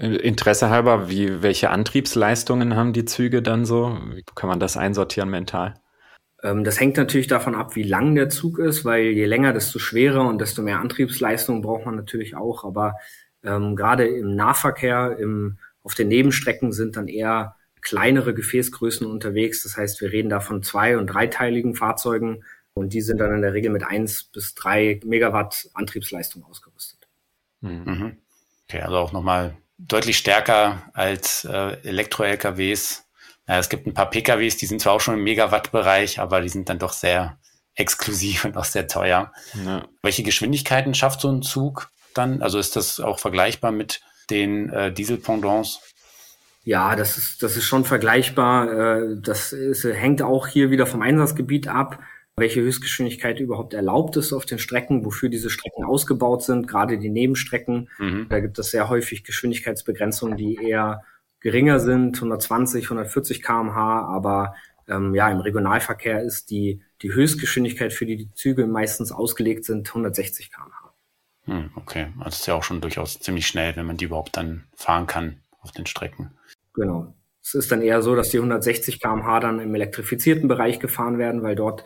Interesse 0.00 0.70
halber, 0.70 1.10
wie, 1.10 1.42
welche 1.42 1.70
Antriebsleistungen 1.70 2.74
haben 2.74 2.92
die 2.92 3.04
Züge 3.04 3.42
dann 3.42 3.64
so? 3.66 3.98
Wie 4.14 4.24
kann 4.34 4.48
man 4.48 4.58
das 4.58 4.76
einsortieren 4.76 5.28
mental? 5.28 5.74
Ähm, 6.42 6.64
das 6.64 6.80
hängt 6.80 6.96
natürlich 6.96 7.26
davon 7.26 7.54
ab, 7.54 7.76
wie 7.76 7.82
lang 7.82 8.14
der 8.14 8.30
Zug 8.30 8.58
ist, 8.58 8.84
weil 8.84 9.02
je 9.02 9.26
länger, 9.26 9.52
desto 9.52 9.78
schwerer 9.78 10.26
und 10.26 10.40
desto 10.40 10.62
mehr 10.62 10.80
Antriebsleistung 10.80 11.60
braucht 11.60 11.84
man 11.84 11.96
natürlich 11.96 12.34
auch. 12.34 12.64
Aber 12.64 12.94
ähm, 13.42 13.76
gerade 13.76 14.06
im 14.06 14.34
Nahverkehr, 14.34 15.18
im, 15.18 15.58
auf 15.82 15.94
den 15.94 16.08
Nebenstrecken 16.08 16.72
sind 16.72 16.96
dann 16.96 17.08
eher 17.08 17.56
kleinere 17.82 18.34
Gefäßgrößen 18.34 19.06
unterwegs. 19.06 19.62
Das 19.62 19.76
heißt, 19.76 20.00
wir 20.00 20.12
reden 20.12 20.30
da 20.30 20.40
von 20.40 20.62
zwei- 20.62 20.96
und 20.96 21.08
dreiteiligen 21.08 21.74
Fahrzeugen 21.74 22.44
und 22.72 22.92
die 22.92 23.00
sind 23.00 23.18
dann 23.18 23.34
in 23.34 23.42
der 23.42 23.52
Regel 23.52 23.70
mit 23.70 23.84
eins 23.84 24.24
bis 24.24 24.54
drei 24.54 25.00
Megawatt 25.04 25.68
Antriebsleistung 25.74 26.44
ausgerüstet. 26.44 27.08
Mhm. 27.60 28.16
Okay, 28.68 28.80
also 28.82 28.96
auch 28.96 29.12
nochmal 29.12 29.56
deutlich 29.86 30.18
stärker 30.18 30.90
als 30.92 31.44
äh, 31.44 31.76
Elektro-LKWs. 31.82 33.04
Ja, 33.48 33.58
es 33.58 33.68
gibt 33.68 33.86
ein 33.86 33.94
paar 33.94 34.10
PKWs, 34.10 34.56
die 34.56 34.66
sind 34.66 34.80
zwar 34.80 34.92
auch 34.94 35.00
schon 35.00 35.14
im 35.14 35.24
Megawatt-Bereich, 35.24 36.20
aber 36.20 36.40
die 36.40 36.48
sind 36.48 36.68
dann 36.68 36.78
doch 36.78 36.92
sehr 36.92 37.38
exklusiv 37.74 38.44
und 38.46 38.56
auch 38.56 38.64
sehr 38.64 38.86
teuer. 38.86 39.32
Ja. 39.64 39.86
Welche 40.02 40.22
Geschwindigkeiten 40.22 40.94
schafft 40.94 41.20
so 41.20 41.30
ein 41.30 41.42
Zug 41.42 41.90
dann? 42.14 42.42
Also 42.42 42.58
ist 42.58 42.76
das 42.76 43.00
auch 43.00 43.18
vergleichbar 43.18 43.72
mit 43.72 44.00
den 44.30 44.70
äh, 44.70 44.92
Diesel-Pendants? 44.92 45.80
Ja, 46.62 46.94
das 46.94 47.16
ist, 47.16 47.42
das 47.42 47.56
ist 47.56 47.64
schon 47.64 47.84
vergleichbar. 47.84 49.00
Äh, 49.00 49.16
das 49.20 49.52
ist, 49.52 49.84
hängt 49.84 50.22
auch 50.22 50.46
hier 50.46 50.70
wieder 50.70 50.86
vom 50.86 51.02
Einsatzgebiet 51.02 51.68
ab 51.68 51.98
welche 52.40 52.60
Höchstgeschwindigkeit 52.60 53.38
überhaupt 53.38 53.74
erlaubt 53.74 54.16
ist 54.16 54.32
auf 54.32 54.46
den 54.46 54.58
Strecken, 54.58 55.04
wofür 55.04 55.28
diese 55.28 55.50
Strecken 55.50 55.84
ausgebaut 55.84 56.42
sind, 56.42 56.66
gerade 56.66 56.98
die 56.98 57.10
Nebenstrecken. 57.10 57.88
Mhm. 57.98 58.26
Da 58.28 58.40
gibt 58.40 58.58
es 58.58 58.70
sehr 58.70 58.88
häufig 58.88 59.22
Geschwindigkeitsbegrenzungen, 59.24 60.36
die 60.36 60.56
eher 60.56 61.04
geringer 61.40 61.78
sind, 61.78 62.16
120, 62.16 62.84
140 62.84 63.42
kmh, 63.42 64.06
aber 64.06 64.54
ähm, 64.88 65.14
ja, 65.14 65.30
im 65.30 65.38
Regionalverkehr 65.38 66.22
ist 66.22 66.50
die, 66.50 66.82
die 67.02 67.12
Höchstgeschwindigkeit, 67.12 67.92
für 67.92 68.06
die 68.06 68.16
die 68.16 68.34
Züge 68.34 68.66
meistens 68.66 69.12
ausgelegt 69.12 69.64
sind, 69.64 69.88
160 69.88 70.50
kmh. 70.50 70.92
Hm, 71.44 71.70
okay, 71.76 72.08
also 72.18 72.24
das 72.24 72.40
ist 72.40 72.46
ja 72.46 72.54
auch 72.54 72.64
schon 72.64 72.80
durchaus 72.80 73.18
ziemlich 73.20 73.46
schnell, 73.46 73.76
wenn 73.76 73.86
man 73.86 73.96
die 73.96 74.04
überhaupt 74.06 74.36
dann 74.36 74.64
fahren 74.74 75.06
kann 75.06 75.40
auf 75.60 75.72
den 75.72 75.86
Strecken. 75.86 76.32
Genau. 76.74 77.14
Es 77.42 77.54
ist 77.54 77.72
dann 77.72 77.82
eher 77.82 78.02
so, 78.02 78.14
dass 78.14 78.28
die 78.28 78.36
160 78.36 79.00
kmh 79.00 79.40
dann 79.40 79.60
im 79.60 79.74
elektrifizierten 79.74 80.46
Bereich 80.48 80.78
gefahren 80.78 81.18
werden, 81.18 81.42
weil 81.42 81.54
dort 81.54 81.84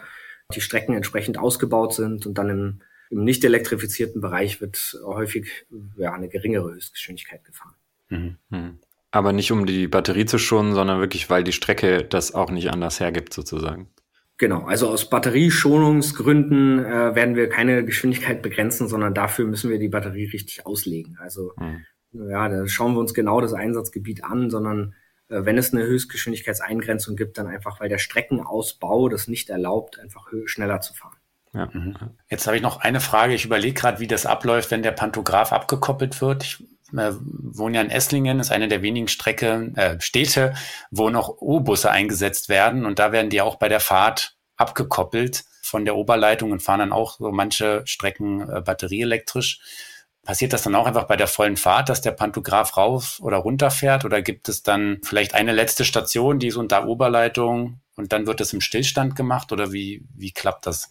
die 0.52 0.61
Strecken 0.61 0.94
entsprechend 0.94 1.38
ausgebaut 1.38 1.94
sind 1.94 2.26
und 2.26 2.38
dann 2.38 2.50
im, 2.50 2.80
im 3.11 3.24
nicht 3.24 3.44
elektrifizierten 3.44 4.20
Bereich 4.20 4.61
wird 4.61 4.98
häufig 5.04 5.66
ja, 5.96 6.12
eine 6.12 6.28
geringere 6.28 6.72
Höchstgeschwindigkeit 6.72 7.44
gefahren. 7.44 7.74
Mhm. 8.11 8.37
mhm. 8.50 8.78
Aber 9.11 9.33
nicht 9.33 9.52
um 9.52 9.64
die 9.64 9.87
Batterie 9.87 10.26
zu 10.26 10.38
schonen, 10.38 10.74
sondern 10.74 10.98
wirklich, 10.98 11.30
weil 11.30 11.44
die 11.44 11.52
Strecke 11.52 12.02
das 12.02 12.35
auch 12.35 12.50
nicht 12.50 12.72
anders 12.72 12.98
hergibt, 12.98 13.33
sozusagen. 13.33 13.88
Genau, 14.38 14.64
also 14.64 14.88
aus 14.88 15.09
Batterieschonungsgründen 15.09 16.85
äh, 16.85 17.14
werden 17.14 17.37
wir 17.37 17.48
keine 17.48 17.85
Geschwindigkeit 17.85 18.42
begrenzen, 18.42 18.88
sondern 18.88 19.14
dafür 19.14 19.44
müssen 19.44 19.70
wir 19.70 19.78
die 19.78 19.88
Batterie 19.88 20.24
richtig 20.24 20.66
auslegen. 20.66 21.16
Also 21.20 21.52
mhm. 21.57 21.85
ja, 22.28 22.48
da 22.48 22.66
schauen 22.66 22.94
wir 22.94 22.98
uns 22.98 23.14
genau 23.14 23.40
das 23.40 23.52
Einsatzgebiet 23.52 24.24
an, 24.24 24.50
sondern 24.50 24.90
äh, 24.90 25.04
wenn 25.40 25.59
es 25.59 25.73
eine 25.73 25.85
Höchstgeschwindigkeitseingrenzung 25.85 27.16
gibt, 27.16 27.38
dann 27.38 27.47
einfach, 27.47 27.81
weil 27.81 27.88
der 27.88 27.99
Streckenausbau 27.99 29.09
das 29.09 29.29
nicht 29.29 29.51
erlaubt, 29.51 29.99
einfach 29.99 30.29
schneller 30.47 30.81
zu 30.81 30.94
fahren. 30.94 31.16
Ja. 31.53 31.68
Mhm. 31.73 31.97
Jetzt 32.29 32.47
habe 32.47 32.57
ich 32.57 32.62
noch 32.62 32.81
eine 32.81 33.01
Frage. 33.01 33.35
Ich 33.35 33.44
überlege 33.44 33.75
gerade, 33.75 34.01
wie 34.01 34.07
das 34.07 34.27
abläuft, 34.27 34.70
wenn 34.70 34.83
der 34.83 34.92
Pantograph 34.92 35.53
abgekoppelt 35.53 36.20
wird. 36.20 36.44
Ich 36.44 36.64
äh, 36.97 37.12
wohne 37.20 37.77
ja 37.77 37.83
in 37.83 37.90
Esslingen, 37.90 38.40
ist 38.40 38.53
eine 38.53 38.68
der 38.68 38.83
wenigen 38.83 39.09
Strecke, 39.09 39.73
äh, 39.77 40.01
Städte, 40.01 40.55
wo 40.90 41.11
noch 41.11 41.40
O-Busse 41.40 41.90
eingesetzt 41.90 42.49
werden 42.49 42.85
und 42.85 42.99
da 42.99 43.12
werden 43.12 43.31
die 43.31 43.40
auch 43.40 43.57
bei 43.57 43.68
der 43.68 43.81
Fahrt 43.81 44.37
abgekoppelt 44.57 45.44
von 45.62 45.85
der 45.85 45.97
Oberleitung 45.97 46.53
und 46.53 46.62
fahren 46.62 46.81
dann 46.81 46.92
auch 46.92 47.18
so 47.18 47.33
manche 47.33 47.83
Strecken 47.87 48.49
äh, 48.49 48.61
batterieelektrisch. 48.61 49.61
Passiert 50.24 50.52
das 50.52 50.62
dann 50.62 50.74
auch 50.74 50.87
einfach 50.87 51.04
bei 51.04 51.16
der 51.16 51.26
vollen 51.26 51.56
Fahrt, 51.56 51.90
dass 51.90 52.00
der 52.00 52.12
Pantograph 52.12 52.76
rauf 52.76 53.20
oder 53.20 53.37
runter 53.37 53.70
fährt? 53.70 54.04
Oder 54.04 54.22
gibt 54.22 54.48
es 54.48 54.62
dann 54.62 54.98
vielleicht 55.02 55.34
eine 55.34 55.52
letzte 55.52 55.84
Station, 55.84 56.38
die 56.38 56.46
ist 56.46 56.56
unter 56.56 56.87
Oberleitung 56.87 57.80
und 57.96 58.12
dann 58.12 58.26
wird 58.26 58.40
das 58.40 58.52
im 58.52 58.62
Stillstand 58.62 59.16
gemacht? 59.16 59.52
Oder 59.52 59.72
wie, 59.72 60.02
wie 60.14 60.32
klappt 60.32 60.66
das? 60.66 60.90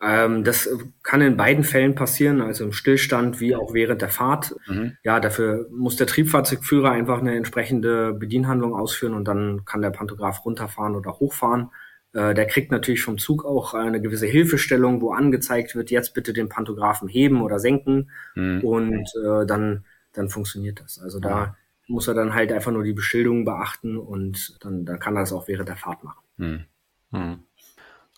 Ähm, 0.00 0.44
das 0.44 0.68
kann 1.02 1.22
in 1.22 1.36
beiden 1.36 1.64
Fällen 1.64 1.94
passieren, 1.94 2.42
also 2.42 2.64
im 2.64 2.72
Stillstand 2.72 3.40
wie 3.40 3.56
auch 3.56 3.72
während 3.72 4.02
der 4.02 4.10
Fahrt. 4.10 4.54
Mhm. 4.66 4.96
Ja, 5.02 5.20
dafür 5.20 5.66
muss 5.70 5.96
der 5.96 6.06
Triebfahrzeugführer 6.06 6.90
einfach 6.90 7.18
eine 7.18 7.34
entsprechende 7.34 8.12
Bedienhandlung 8.12 8.74
ausführen 8.74 9.14
und 9.14 9.26
dann 9.26 9.64
kann 9.64 9.82
der 9.82 9.90
Pantograph 9.90 10.44
runterfahren 10.44 10.94
oder 10.94 11.18
hochfahren. 11.18 11.70
Äh, 12.16 12.32
der 12.32 12.46
kriegt 12.46 12.72
natürlich 12.72 13.02
vom 13.02 13.18
Zug 13.18 13.44
auch 13.44 13.74
eine 13.74 14.00
gewisse 14.00 14.26
Hilfestellung, 14.26 15.02
wo 15.02 15.12
angezeigt 15.12 15.74
wird, 15.74 15.90
jetzt 15.90 16.14
bitte 16.14 16.32
den 16.32 16.48
Pantographen 16.48 17.08
heben 17.08 17.42
oder 17.42 17.58
senken 17.58 18.10
mhm. 18.34 18.62
und 18.62 19.06
äh, 19.22 19.44
dann, 19.44 19.84
dann 20.14 20.30
funktioniert 20.30 20.80
das. 20.80 20.98
Also 20.98 21.20
da 21.20 21.56
muss 21.86 22.08
er 22.08 22.14
dann 22.14 22.32
halt 22.32 22.52
einfach 22.52 22.72
nur 22.72 22.84
die 22.84 22.94
Beschilderung 22.94 23.44
beachten 23.44 23.98
und 23.98 24.56
dann, 24.64 24.86
dann 24.86 24.98
kann 24.98 25.14
er 25.14 25.20
das 25.20 25.32
auch 25.34 25.46
während 25.46 25.68
der 25.68 25.76
Fahrt 25.76 26.04
machen. 26.04 26.22
Hm. 26.38 26.64
Hm. 27.12 27.40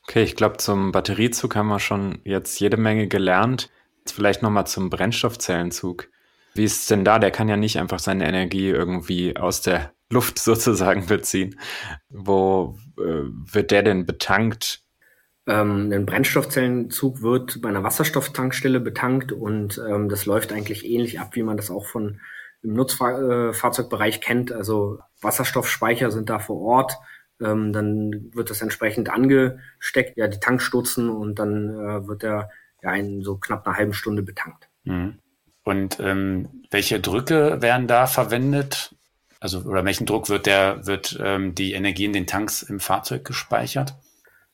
Okay, 0.04 0.22
ich 0.22 0.36
glaube, 0.36 0.58
zum 0.58 0.92
Batteriezug 0.92 1.56
haben 1.56 1.68
wir 1.68 1.80
schon 1.80 2.20
jetzt 2.22 2.60
jede 2.60 2.76
Menge 2.76 3.08
gelernt. 3.08 3.68
Jetzt 3.98 4.12
vielleicht 4.12 4.42
nochmal 4.42 4.68
zum 4.68 4.90
Brennstoffzellenzug. 4.90 6.08
Wie 6.54 6.64
ist 6.64 6.82
es 6.82 6.86
denn 6.86 7.04
da? 7.04 7.18
Der 7.18 7.32
kann 7.32 7.48
ja 7.48 7.56
nicht 7.56 7.78
einfach 7.78 7.98
seine 7.98 8.26
Energie 8.28 8.68
irgendwie 8.68 9.36
aus 9.36 9.60
der 9.60 9.92
Luft 10.10 10.38
sozusagen 10.38 11.06
beziehen. 11.06 11.58
Wo 12.08 12.78
äh, 12.98 13.02
wird 13.02 13.70
der 13.70 13.82
denn 13.82 14.06
betankt? 14.06 14.82
Ähm, 15.46 15.90
ein 15.92 16.06
Brennstoffzellenzug 16.06 17.22
wird 17.22 17.62
bei 17.62 17.70
einer 17.70 17.82
Wasserstofftankstelle 17.82 18.80
betankt 18.80 19.32
und 19.32 19.80
ähm, 19.88 20.08
das 20.08 20.26
läuft 20.26 20.52
eigentlich 20.52 20.84
ähnlich 20.84 21.20
ab, 21.20 21.34
wie 21.36 21.42
man 21.42 21.56
das 21.56 21.70
auch 21.70 21.86
von 21.86 22.20
im 22.62 22.74
Nutzfahrzeugbereich 22.74 24.16
äh, 24.16 24.20
kennt. 24.20 24.52
Also 24.52 24.98
Wasserstoffspeicher 25.20 26.10
sind 26.10 26.28
da 26.28 26.38
vor 26.38 26.60
Ort. 26.60 26.98
Ähm, 27.40 27.72
dann 27.72 28.30
wird 28.34 28.50
das 28.50 28.62
entsprechend 28.62 29.10
angesteckt, 29.10 30.16
ja, 30.16 30.26
die 30.26 30.40
Tankstutzen 30.40 31.08
und 31.08 31.38
dann 31.38 31.70
äh, 31.70 32.06
wird 32.06 32.24
er 32.24 32.50
ja 32.82 32.94
in 32.94 33.22
so 33.22 33.36
knapp 33.36 33.66
einer 33.66 33.76
halben 33.76 33.94
Stunde 33.94 34.22
betankt. 34.22 34.68
Mhm. 34.84 35.18
Und 35.64 36.00
ähm, 36.00 36.64
welche 36.70 36.98
Drücke 36.98 37.60
werden 37.60 37.86
da 37.86 38.06
verwendet? 38.06 38.94
Also 39.40 39.60
oder 39.60 39.84
welchen 39.84 40.06
Druck 40.06 40.28
wird 40.28 40.46
der 40.46 40.86
wird 40.86 41.18
ähm, 41.22 41.54
die 41.54 41.72
Energie 41.72 42.04
in 42.04 42.12
den 42.12 42.26
Tanks 42.26 42.62
im 42.62 42.80
Fahrzeug 42.80 43.24
gespeichert? 43.24 43.94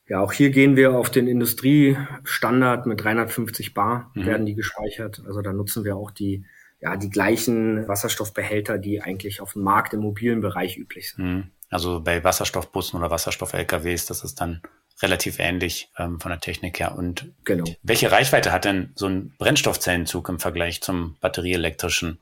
Ja, 0.07 0.19
auch 0.19 0.31
hier 0.31 0.51
gehen 0.51 0.75
wir 0.75 0.93
auf 0.93 1.09
den 1.09 1.27
Industriestandard 1.27 2.85
mit 2.85 3.03
350 3.03 3.73
Bar 3.73 4.11
mhm. 4.13 4.25
werden 4.25 4.45
die 4.45 4.53
gespeichert. 4.53 5.23
Also 5.25 5.41
da 5.41 5.51
nutzen 5.51 5.83
wir 5.83 5.95
auch 5.95 6.11
die 6.11 6.45
ja 6.81 6.97
die 6.97 7.09
gleichen 7.09 7.87
Wasserstoffbehälter, 7.87 8.77
die 8.77 9.01
eigentlich 9.01 9.41
auf 9.41 9.53
dem 9.53 9.63
Markt 9.63 9.93
im 9.93 10.01
mobilen 10.01 10.41
Bereich 10.41 10.77
üblich 10.77 11.11
sind. 11.11 11.25
Mhm. 11.25 11.51
Also 11.69 11.99
bei 12.01 12.23
Wasserstoffbussen 12.23 12.99
oder 12.99 13.09
Wasserstoff-LKWs, 13.09 14.05
das 14.05 14.23
ist 14.23 14.39
dann 14.39 14.61
relativ 15.01 15.39
ähnlich 15.39 15.89
ähm, 15.97 16.19
von 16.19 16.29
der 16.29 16.39
Technik 16.39 16.79
her. 16.79 16.95
Und 16.95 17.33
genau. 17.43 17.65
welche 17.81 18.11
Reichweite 18.11 18.51
hat 18.51 18.65
denn 18.65 18.91
so 18.95 19.07
ein 19.07 19.33
Brennstoffzellenzug 19.37 20.29
im 20.29 20.39
Vergleich 20.39 20.81
zum 20.81 21.17
batterieelektrischen? 21.21 22.19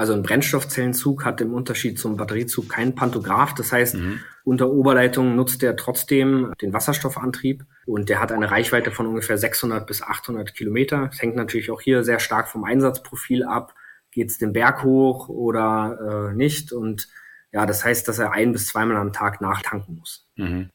Also 0.00 0.14
ein 0.14 0.22
Brennstoffzellenzug 0.22 1.26
hat 1.26 1.42
im 1.42 1.52
Unterschied 1.52 1.98
zum 1.98 2.16
Batteriezug 2.16 2.70
keinen 2.70 2.94
Pantograph. 2.94 3.54
Das 3.54 3.70
heißt, 3.70 3.96
mhm. 3.96 4.20
unter 4.44 4.70
Oberleitung 4.70 5.36
nutzt 5.36 5.62
er 5.62 5.76
trotzdem 5.76 6.54
den 6.62 6.72
Wasserstoffantrieb 6.72 7.66
und 7.84 8.08
der 8.08 8.18
hat 8.18 8.32
eine 8.32 8.50
Reichweite 8.50 8.92
von 8.92 9.06
ungefähr 9.06 9.36
600 9.36 9.86
bis 9.86 10.00
800 10.00 10.54
Kilometer. 10.54 11.08
Das 11.08 11.20
hängt 11.20 11.36
natürlich 11.36 11.70
auch 11.70 11.82
hier 11.82 12.02
sehr 12.02 12.18
stark 12.18 12.48
vom 12.48 12.64
Einsatzprofil 12.64 13.44
ab. 13.44 13.74
Geht 14.10 14.30
es 14.30 14.38
den 14.38 14.54
Berg 14.54 14.84
hoch 14.84 15.28
oder 15.28 16.30
äh, 16.30 16.34
nicht? 16.34 16.72
Und 16.72 17.08
ja, 17.52 17.66
das 17.66 17.84
heißt, 17.84 18.08
dass 18.08 18.18
er 18.18 18.32
ein 18.32 18.52
bis 18.52 18.68
zweimal 18.68 18.96
am 18.96 19.12
Tag 19.12 19.42
nachtanken 19.42 19.96
muss. 19.96 20.26
Mhm. 20.36 20.70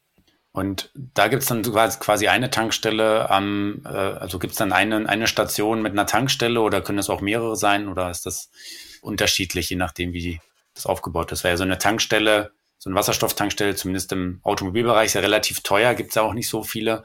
Und 0.52 0.92
da 0.94 1.26
gibt's 1.26 1.46
dann 1.46 1.62
quasi 1.62 2.28
eine 2.28 2.48
Tankstelle 2.50 3.28
am, 3.28 3.82
äh, 3.84 3.88
also 3.88 4.38
gibt's 4.38 4.56
dann 4.56 4.72
eine, 4.72 5.08
eine 5.08 5.26
Station 5.26 5.82
mit 5.82 5.90
einer 5.92 6.06
Tankstelle 6.06 6.60
oder 6.60 6.80
können 6.80 7.00
es 7.00 7.10
auch 7.10 7.20
mehrere 7.20 7.56
sein 7.56 7.88
oder 7.88 8.08
ist 8.08 8.24
das 8.24 8.52
unterschiedlich, 9.00 9.70
je 9.70 9.76
nachdem, 9.76 10.12
wie 10.12 10.40
das 10.74 10.86
aufgebaut 10.86 11.32
ist? 11.32 11.44
Weil 11.44 11.52
ja 11.52 11.56
so 11.56 11.64
eine 11.64 11.78
Tankstelle, 11.78 12.52
so 12.78 12.90
eine 12.90 12.98
Wasserstofftankstelle, 12.98 13.74
zumindest 13.74 14.12
im 14.12 14.40
Automobilbereich, 14.42 15.06
ist 15.06 15.14
ja 15.14 15.20
relativ 15.20 15.60
teuer, 15.60 15.94
gibt's 15.94 16.14
ja 16.14 16.22
auch 16.22 16.34
nicht 16.34 16.48
so 16.48 16.62
viele. 16.62 17.04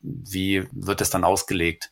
Wie 0.00 0.66
wird 0.72 1.00
das 1.00 1.10
dann 1.10 1.24
ausgelegt? 1.24 1.90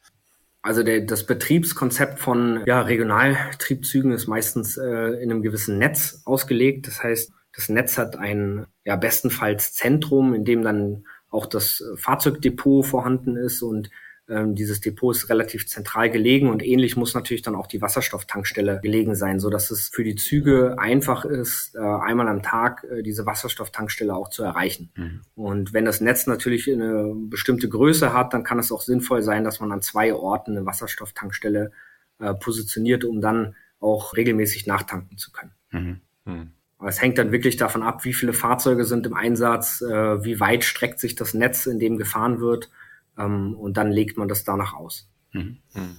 Also 0.62 0.82
der, 0.82 1.02
das 1.02 1.26
Betriebskonzept 1.26 2.18
von 2.18 2.64
ja, 2.66 2.80
Regionaltriebzügen 2.82 4.10
ist 4.10 4.26
meistens 4.26 4.76
äh, 4.76 4.84
in 4.84 5.30
einem 5.30 5.42
gewissen 5.42 5.78
Netz 5.78 6.22
ausgelegt. 6.24 6.88
Das 6.88 7.02
heißt, 7.02 7.30
das 7.54 7.68
Netz 7.68 7.98
hat 7.98 8.16
ein 8.16 8.66
ja 8.84 8.96
bestenfalls 8.96 9.74
Zentrum, 9.74 10.34
in 10.34 10.44
dem 10.44 10.62
dann 10.62 11.06
auch 11.30 11.46
das 11.46 11.84
Fahrzeugdepot 11.96 12.84
vorhanden 12.84 13.36
ist 13.36 13.62
und 13.62 13.90
dieses 14.28 14.80
Depot 14.80 15.14
ist 15.14 15.28
relativ 15.28 15.68
zentral 15.68 16.10
gelegen 16.10 16.50
und 16.50 16.64
ähnlich 16.64 16.96
muss 16.96 17.14
natürlich 17.14 17.42
dann 17.42 17.54
auch 17.54 17.68
die 17.68 17.80
Wasserstofftankstelle 17.80 18.80
gelegen 18.82 19.14
sein, 19.14 19.38
so 19.38 19.50
dass 19.50 19.70
es 19.70 19.88
für 19.88 20.02
die 20.02 20.16
Züge 20.16 20.76
einfach 20.80 21.24
ist, 21.24 21.76
äh, 21.76 21.78
einmal 21.78 22.26
am 22.26 22.42
Tag 22.42 22.84
äh, 22.90 23.02
diese 23.02 23.24
Wasserstofftankstelle 23.24 24.12
auch 24.12 24.28
zu 24.28 24.42
erreichen. 24.42 24.90
Mhm. 24.96 25.20
Und 25.36 25.72
wenn 25.72 25.84
das 25.84 26.00
Netz 26.00 26.26
natürlich 26.26 26.68
eine 26.68 27.14
bestimmte 27.14 27.68
Größe 27.68 28.12
hat, 28.12 28.34
dann 28.34 28.42
kann 28.42 28.58
es 28.58 28.72
auch 28.72 28.82
sinnvoll 28.82 29.22
sein, 29.22 29.44
dass 29.44 29.60
man 29.60 29.70
an 29.70 29.80
zwei 29.80 30.12
Orten 30.12 30.56
eine 30.56 30.66
Wasserstofftankstelle 30.66 31.70
äh, 32.18 32.34
positioniert, 32.34 33.04
um 33.04 33.20
dann 33.20 33.54
auch 33.78 34.16
regelmäßig 34.16 34.66
nachtanken 34.66 35.18
zu 35.18 35.30
können. 35.30 35.52
Mhm. 35.70 36.00
Mhm. 36.24 36.50
Es 36.84 37.00
hängt 37.00 37.18
dann 37.18 37.30
wirklich 37.30 37.56
davon 37.56 37.84
ab, 37.84 38.04
wie 38.04 38.12
viele 38.12 38.32
Fahrzeuge 38.32 38.84
sind 38.84 39.06
im 39.06 39.14
Einsatz, 39.14 39.80
wie 39.80 40.40
weit 40.40 40.62
streckt 40.62 41.00
sich 41.00 41.14
das 41.14 41.32
Netz, 41.32 41.64
in 41.64 41.78
dem 41.78 41.96
gefahren 41.96 42.38
wird 42.38 42.68
ähm, 43.18 43.54
und 43.54 43.76
dann 43.76 43.90
legt 43.90 44.16
man 44.16 44.28
das 44.28 44.44
danach 44.44 44.74
aus. 44.74 45.08
Mhm. 45.32 45.58
mhm. 45.74 45.98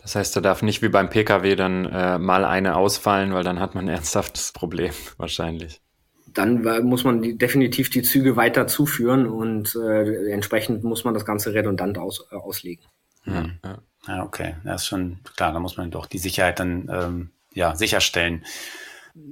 Das 0.00 0.14
heißt, 0.14 0.36
da 0.36 0.40
darf 0.40 0.62
nicht 0.62 0.80
wie 0.80 0.88
beim 0.88 1.10
Pkw 1.10 1.56
dann 1.56 1.84
äh, 1.84 2.18
mal 2.18 2.44
eine 2.44 2.76
ausfallen, 2.76 3.34
weil 3.34 3.42
dann 3.42 3.58
hat 3.58 3.74
man 3.74 3.84
ein 3.86 3.94
ernsthaftes 3.94 4.52
Problem 4.52 4.92
wahrscheinlich. 5.18 5.80
Dann 6.32 6.64
äh, 6.64 6.80
muss 6.80 7.04
man 7.04 7.20
die, 7.20 7.36
definitiv 7.36 7.90
die 7.90 8.02
Züge 8.02 8.36
weiter 8.36 8.66
zuführen 8.66 9.26
und 9.26 9.74
äh, 9.74 10.30
entsprechend 10.30 10.84
muss 10.84 11.04
man 11.04 11.14
das 11.14 11.24
Ganze 11.24 11.52
redundant 11.52 11.98
aus, 11.98 12.26
äh, 12.30 12.36
auslegen. 12.36 12.84
Ja, 13.24 13.42
mhm. 13.42 13.58
ja. 13.64 13.78
ja, 14.06 14.22
okay. 14.24 14.54
Das 14.64 14.82
ist 14.82 14.88
schon 14.88 15.18
klar, 15.36 15.52
da 15.52 15.58
muss 15.58 15.76
man 15.76 15.90
doch 15.90 16.06
die 16.06 16.18
Sicherheit 16.18 16.60
dann 16.60 16.88
ähm, 16.90 17.30
ja, 17.52 17.74
sicherstellen. 17.74 18.44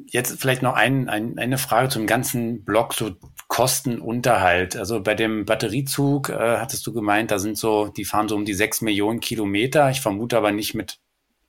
Jetzt 0.08 0.40
vielleicht 0.40 0.62
noch 0.62 0.74
ein, 0.74 1.08
ein, 1.08 1.38
eine 1.38 1.58
Frage 1.58 1.88
zum 1.88 2.06
ganzen 2.06 2.64
Block, 2.64 2.94
so 2.94 3.16
Kostenunterhalt. 3.48 4.76
Also 4.76 5.00
bei 5.00 5.14
dem 5.14 5.44
Batteriezug 5.44 6.30
äh, 6.30 6.58
hattest 6.58 6.86
du 6.86 6.92
gemeint, 6.92 7.30
da 7.30 7.38
sind 7.38 7.56
so, 7.58 7.88
die 7.88 8.04
fahren 8.04 8.28
so 8.28 8.34
um 8.34 8.44
die 8.44 8.54
sechs 8.54 8.80
Millionen 8.80 9.20
Kilometer. 9.20 9.90
Ich 9.90 10.00
vermute 10.00 10.36
aber 10.36 10.52
nicht 10.52 10.74
mit, 10.74 10.98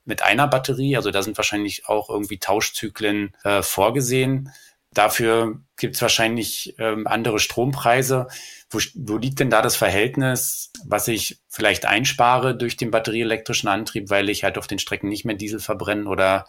mit 0.04 0.22
einer 0.22 0.46
Batterie. 0.46 0.96
Also 0.96 1.10
da 1.10 1.22
sind 1.22 1.36
wahrscheinlich 1.36 1.88
auch 1.88 2.08
irgendwie 2.10 2.38
Tauschzyklen 2.38 3.34
äh, 3.44 3.62
vorgesehen. 3.62 4.52
Dafür 4.94 5.60
gibt 5.76 5.96
es 5.96 6.02
wahrscheinlich 6.02 6.74
ähm, 6.78 7.06
andere 7.06 7.38
Strompreise. 7.38 8.28
Wo, 8.70 8.78
wo 8.94 9.16
liegt 9.16 9.40
denn 9.40 9.50
da 9.50 9.60
das 9.60 9.76
Verhältnis, 9.76 10.70
was 10.84 11.08
ich 11.08 11.40
vielleicht 11.48 11.84
einspare 11.86 12.56
durch 12.56 12.76
den 12.76 12.90
batterieelektrischen 12.90 13.68
Antrieb, 13.68 14.10
weil 14.10 14.28
ich 14.28 14.44
halt 14.44 14.56
auf 14.56 14.66
den 14.66 14.78
Strecken 14.78 15.08
nicht 15.08 15.24
mehr 15.24 15.36
Diesel 15.36 15.60
verbrenne 15.60 16.08
oder 16.08 16.46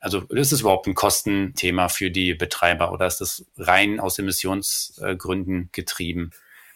also 0.00 0.20
ist 0.30 0.52
es 0.52 0.62
überhaupt 0.62 0.86
ein 0.86 0.94
Kostenthema 0.94 1.88
für 1.88 2.10
die 2.10 2.34
Betreiber 2.34 2.92
oder 2.92 3.06
ist 3.06 3.20
das 3.20 3.44
rein 3.58 4.00
aus 4.00 4.18
Emissionsgründen 4.18 5.68
getrieben? 5.72 6.30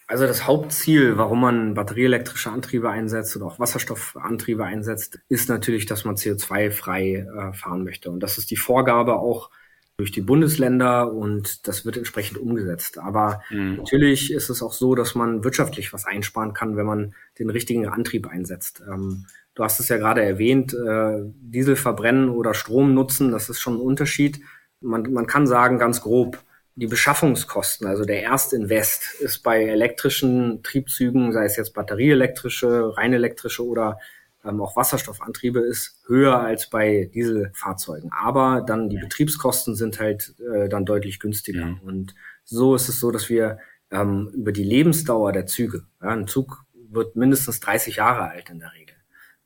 Also 0.06 0.26
das 0.26 0.46
Hauptziel, 0.46 1.16
warum 1.16 1.40
man 1.40 1.74
batterieelektrische 1.74 2.50
Antriebe 2.50 2.90
einsetzt 2.90 3.34
oder 3.36 3.46
auch 3.46 3.58
Wasserstoffantriebe 3.58 4.62
einsetzt, 4.62 5.18
ist 5.30 5.48
natürlich, 5.48 5.86
dass 5.86 6.04
man 6.04 6.16
CO2-frei 6.16 7.26
äh, 7.26 7.52
fahren 7.54 7.84
möchte. 7.84 8.10
Und 8.10 8.20
das 8.20 8.36
ist 8.36 8.50
die 8.50 8.56
Vorgabe 8.56 9.16
auch 9.16 9.50
durch 9.96 10.10
die 10.10 10.20
Bundesländer 10.20 11.12
und 11.12 11.66
das 11.68 11.86
wird 11.86 11.96
entsprechend 11.96 12.36
umgesetzt. 12.36 12.98
Aber 12.98 13.42
mhm. 13.48 13.76
natürlich 13.76 14.32
ist 14.32 14.50
es 14.50 14.62
auch 14.62 14.72
so, 14.72 14.94
dass 14.94 15.14
man 15.14 15.44
wirtschaftlich 15.44 15.92
was 15.92 16.04
einsparen 16.04 16.52
kann, 16.52 16.76
wenn 16.76 16.86
man 16.86 17.14
den 17.38 17.48
richtigen 17.48 17.88
Antrieb 17.88 18.26
einsetzt. 18.26 18.82
Ähm, 18.86 19.26
Du 19.54 19.62
hast 19.62 19.78
es 19.78 19.88
ja 19.88 19.98
gerade 19.98 20.22
erwähnt, 20.22 20.74
äh, 20.74 21.20
Diesel 21.40 21.76
verbrennen 21.76 22.28
oder 22.28 22.54
Strom 22.54 22.92
nutzen, 22.92 23.30
das 23.30 23.48
ist 23.48 23.60
schon 23.60 23.74
ein 23.74 23.80
Unterschied. 23.80 24.40
Man, 24.80 25.12
man 25.12 25.26
kann 25.26 25.46
sagen, 25.46 25.78
ganz 25.78 26.00
grob, 26.00 26.42
die 26.76 26.88
Beschaffungskosten, 26.88 27.86
also 27.86 28.04
der 28.04 28.24
Erstinvest, 28.24 29.20
ist 29.20 29.44
bei 29.44 29.64
elektrischen 29.64 30.62
Triebzügen, 30.64 31.32
sei 31.32 31.44
es 31.44 31.56
jetzt 31.56 31.72
batterieelektrische, 31.72 32.96
rein 32.96 33.12
elektrische 33.12 33.64
oder 33.64 34.00
ähm, 34.44 34.60
auch 34.60 34.74
Wasserstoffantriebe, 34.74 35.60
ist 35.60 36.02
höher 36.08 36.40
als 36.40 36.68
bei 36.68 37.10
Dieselfahrzeugen. 37.14 38.10
Aber 38.12 38.60
dann 38.66 38.90
die 38.90 38.98
Betriebskosten 38.98 39.76
sind 39.76 40.00
halt 40.00 40.34
äh, 40.52 40.68
dann 40.68 40.84
deutlich 40.84 41.20
günstiger. 41.20 41.60
Ja. 41.60 41.76
Und 41.84 42.16
so 42.44 42.74
ist 42.74 42.88
es 42.88 42.98
so, 42.98 43.12
dass 43.12 43.28
wir 43.28 43.58
ähm, 43.92 44.32
über 44.34 44.50
die 44.50 44.64
Lebensdauer 44.64 45.30
der 45.30 45.46
Züge, 45.46 45.84
ja, 46.02 46.08
ein 46.08 46.26
Zug 46.26 46.64
wird 46.90 47.14
mindestens 47.14 47.60
30 47.60 47.96
Jahre 47.96 48.28
alt 48.30 48.50
in 48.50 48.58
der 48.58 48.72
Regel 48.72 48.83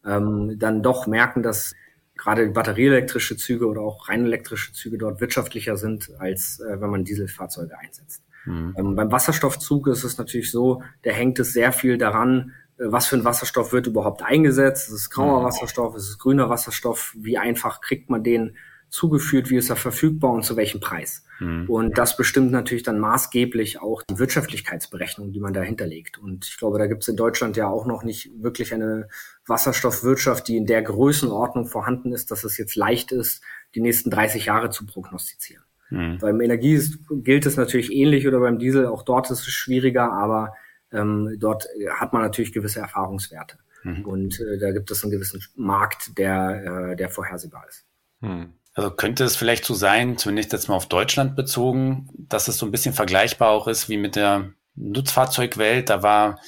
ähm, 0.04 0.56
dann 0.58 0.82
doch 0.82 1.06
merken, 1.06 1.42
dass 1.42 1.74
gerade 2.16 2.48
batterieelektrische 2.50 3.36
Züge 3.36 3.66
oder 3.66 3.80
auch 3.80 4.08
rein 4.08 4.24
elektrische 4.24 4.72
Züge 4.72 4.98
dort 4.98 5.20
wirtschaftlicher 5.20 5.76
sind, 5.76 6.10
als 6.18 6.60
äh, 6.60 6.80
wenn 6.80 6.90
man 6.90 7.04
Dieselfahrzeuge 7.04 7.78
einsetzt. 7.78 8.24
Mhm. 8.44 8.74
Ähm, 8.76 8.96
beim 8.96 9.10
Wasserstoffzug 9.10 9.86
ist 9.88 10.04
es 10.04 10.18
natürlich 10.18 10.50
so, 10.50 10.82
da 11.02 11.10
hängt 11.10 11.38
es 11.38 11.52
sehr 11.52 11.72
viel 11.72 11.96
daran, 11.96 12.52
äh, 12.78 12.84
was 12.86 13.06
für 13.06 13.16
ein 13.16 13.24
Wasserstoff 13.24 13.72
wird 13.72 13.86
überhaupt 13.86 14.22
eingesetzt. 14.22 14.88
Ist 14.88 14.94
es 14.94 15.10
grauer 15.10 15.40
mhm. 15.40 15.44
Wasserstoff, 15.46 15.96
ist 15.96 16.08
es 16.08 16.18
grüner 16.18 16.50
Wasserstoff, 16.50 17.14
wie 17.16 17.38
einfach 17.38 17.80
kriegt 17.80 18.10
man 18.10 18.24
den 18.24 18.56
zugeführt, 18.90 19.50
wie 19.50 19.56
ist 19.56 19.70
er 19.70 19.76
verfügbar 19.76 20.32
und 20.32 20.44
zu 20.44 20.56
welchem 20.56 20.80
Preis. 20.80 21.24
Mhm. 21.40 21.68
Und 21.68 21.98
das 21.98 22.16
bestimmt 22.16 22.50
natürlich 22.50 22.82
dann 22.82 22.98
maßgeblich 22.98 23.80
auch 23.80 24.02
die 24.02 24.18
Wirtschaftlichkeitsberechnung, 24.18 25.32
die 25.32 25.40
man 25.40 25.52
dahinter 25.52 25.86
legt. 25.86 26.18
Und 26.18 26.46
ich 26.46 26.56
glaube, 26.56 26.78
da 26.78 26.86
gibt 26.86 27.02
es 27.02 27.08
in 27.08 27.16
Deutschland 27.16 27.56
ja 27.56 27.68
auch 27.68 27.86
noch 27.86 28.02
nicht 28.02 28.30
wirklich 28.42 28.72
eine 28.72 29.08
Wasserstoffwirtschaft, 29.46 30.48
die 30.48 30.56
in 30.56 30.66
der 30.66 30.82
Größenordnung 30.82 31.66
vorhanden 31.66 32.12
ist, 32.12 32.30
dass 32.30 32.44
es 32.44 32.58
jetzt 32.58 32.76
leicht 32.76 33.12
ist, 33.12 33.42
die 33.74 33.80
nächsten 33.80 34.10
30 34.10 34.46
Jahre 34.46 34.70
zu 34.70 34.86
prognostizieren. 34.86 35.64
Mhm. 35.90 36.18
Beim 36.18 36.40
Energie 36.40 36.80
gilt 37.10 37.46
es 37.46 37.56
natürlich 37.56 37.92
ähnlich 37.92 38.26
oder 38.26 38.40
beim 38.40 38.58
Diesel, 38.58 38.86
auch 38.86 39.02
dort 39.02 39.30
ist 39.30 39.40
es 39.40 39.52
schwieriger, 39.52 40.12
aber 40.12 40.54
ähm, 40.92 41.36
dort 41.38 41.66
hat 41.90 42.12
man 42.12 42.22
natürlich 42.22 42.52
gewisse 42.52 42.80
Erfahrungswerte. 42.80 43.58
Mhm. 43.82 44.04
Und 44.04 44.40
äh, 44.40 44.58
da 44.58 44.72
gibt 44.72 44.90
es 44.90 45.02
einen 45.02 45.12
gewissen 45.12 45.42
Markt, 45.56 46.18
der, 46.18 46.90
äh, 46.90 46.96
der 46.96 47.10
vorhersehbar 47.10 47.66
ist. 47.68 47.84
Mhm. 48.20 48.54
Also 48.78 48.92
könnte 48.92 49.24
es 49.24 49.34
vielleicht 49.34 49.64
so 49.64 49.74
sein, 49.74 50.18
zumindest 50.18 50.52
jetzt 50.52 50.68
mal 50.68 50.76
auf 50.76 50.86
Deutschland 50.86 51.34
bezogen, 51.34 52.08
dass 52.16 52.46
es 52.46 52.58
so 52.58 52.64
ein 52.64 52.70
bisschen 52.70 52.94
vergleichbar 52.94 53.50
auch 53.50 53.66
ist 53.66 53.88
wie 53.88 53.96
mit 53.96 54.14
der 54.14 54.52
Nutzfahrzeugwelt. 54.76 55.90
Da 55.90 56.04
war 56.04 56.38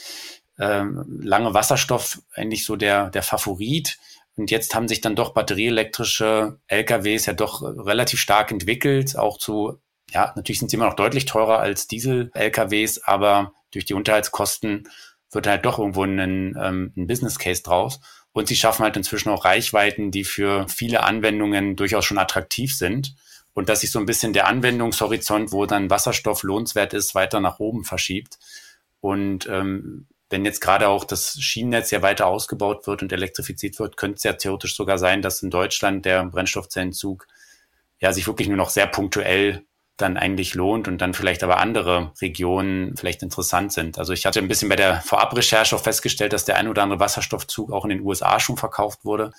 äh, 0.56 0.84
lange 1.08 1.54
Wasserstoff 1.54 2.22
eigentlich 2.32 2.64
so 2.64 2.76
der, 2.76 3.10
der 3.10 3.24
Favorit. 3.24 3.98
Und 4.36 4.52
jetzt 4.52 4.76
haben 4.76 4.86
sich 4.86 5.00
dann 5.00 5.16
doch 5.16 5.34
batterieelektrische 5.34 6.60
LKWs 6.68 7.26
ja 7.26 7.32
doch 7.32 7.62
relativ 7.62 8.20
stark 8.20 8.52
entwickelt, 8.52 9.18
auch 9.18 9.36
zu, 9.36 9.80
ja, 10.12 10.32
natürlich 10.36 10.60
sind 10.60 10.70
sie 10.70 10.76
immer 10.76 10.86
noch 10.86 10.94
deutlich 10.94 11.24
teurer 11.24 11.58
als 11.58 11.88
Diesel-LKWs, 11.88 13.02
aber 13.02 13.54
durch 13.72 13.86
die 13.86 13.94
Unterhaltskosten 13.94 14.88
wird 15.32 15.48
halt 15.48 15.64
doch 15.64 15.80
irgendwo 15.80 16.04
ein, 16.04 16.20
ähm, 16.20 16.92
ein 16.96 17.08
Business 17.08 17.40
Case 17.40 17.64
draus. 17.64 17.98
Und 18.32 18.48
sie 18.48 18.56
schaffen 18.56 18.84
halt 18.84 18.96
inzwischen 18.96 19.30
auch 19.30 19.44
Reichweiten, 19.44 20.10
die 20.10 20.24
für 20.24 20.68
viele 20.68 21.02
Anwendungen 21.02 21.76
durchaus 21.76 22.04
schon 22.04 22.18
attraktiv 22.18 22.74
sind. 22.74 23.14
Und 23.54 23.68
dass 23.68 23.80
sich 23.80 23.90
so 23.90 23.98
ein 23.98 24.06
bisschen 24.06 24.32
der 24.32 24.46
Anwendungshorizont, 24.46 25.52
wo 25.52 25.66
dann 25.66 25.90
Wasserstoff 25.90 26.44
lohnenswert 26.44 26.94
ist, 26.94 27.14
weiter 27.14 27.40
nach 27.40 27.58
oben 27.58 27.84
verschiebt. 27.84 28.38
Und 29.00 29.48
ähm, 29.48 30.06
wenn 30.30 30.44
jetzt 30.44 30.60
gerade 30.60 30.88
auch 30.88 31.04
das 31.04 31.40
Schienennetz 31.40 31.90
ja 31.90 32.02
weiter 32.02 32.26
ausgebaut 32.26 32.86
wird 32.86 33.02
und 33.02 33.12
elektrifiziert 33.12 33.78
wird, 33.80 33.96
könnte 33.96 34.16
es 34.16 34.22
ja 34.22 34.34
theoretisch 34.34 34.76
sogar 34.76 34.96
sein, 34.96 35.22
dass 35.22 35.42
in 35.42 35.50
Deutschland 35.50 36.04
der 36.04 36.24
Brennstoffzellenzug 36.24 37.26
ja 37.98 38.12
sich 38.12 38.26
wirklich 38.28 38.46
nur 38.46 38.56
noch 38.56 38.70
sehr 38.70 38.86
punktuell 38.86 39.64
dann 40.00 40.16
eigentlich 40.16 40.54
lohnt 40.54 40.88
und 40.88 40.98
dann 40.98 41.14
vielleicht 41.14 41.42
aber 41.42 41.58
andere 41.58 42.12
Regionen 42.20 42.96
vielleicht 42.96 43.22
interessant 43.22 43.72
sind. 43.72 43.98
Also 43.98 44.12
ich 44.12 44.26
hatte 44.26 44.38
ein 44.38 44.48
bisschen 44.48 44.68
bei 44.68 44.76
der 44.76 45.00
Vorabrecherche 45.02 45.76
auch 45.76 45.82
festgestellt, 45.82 46.32
dass 46.32 46.44
der 46.44 46.56
ein 46.56 46.68
oder 46.68 46.82
andere 46.82 47.00
Wasserstoffzug 47.00 47.72
auch 47.72 47.84
in 47.84 47.90
den 47.90 48.00
USA 48.00 48.40
schon 48.40 48.56
verkauft 48.56 49.04
wurde. 49.04 49.32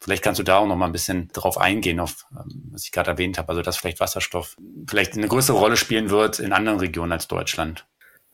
Vielleicht 0.00 0.22
kannst 0.22 0.38
du 0.38 0.44
da 0.44 0.58
auch 0.58 0.66
noch 0.66 0.76
mal 0.76 0.86
ein 0.86 0.92
bisschen 0.92 1.28
drauf 1.32 1.58
eingehen, 1.58 2.00
auf 2.00 2.24
ähm, 2.32 2.70
was 2.72 2.84
ich 2.84 2.92
gerade 2.92 3.10
erwähnt 3.10 3.36
habe, 3.38 3.50
also 3.50 3.62
dass 3.62 3.76
vielleicht 3.76 4.00
Wasserstoff 4.00 4.56
vielleicht 4.88 5.14
eine 5.14 5.28
größere 5.28 5.58
Rolle 5.58 5.76
spielen 5.76 6.10
wird 6.10 6.40
in 6.40 6.52
anderen 6.52 6.78
Regionen 6.78 7.12
als 7.12 7.28
Deutschland. 7.28 7.86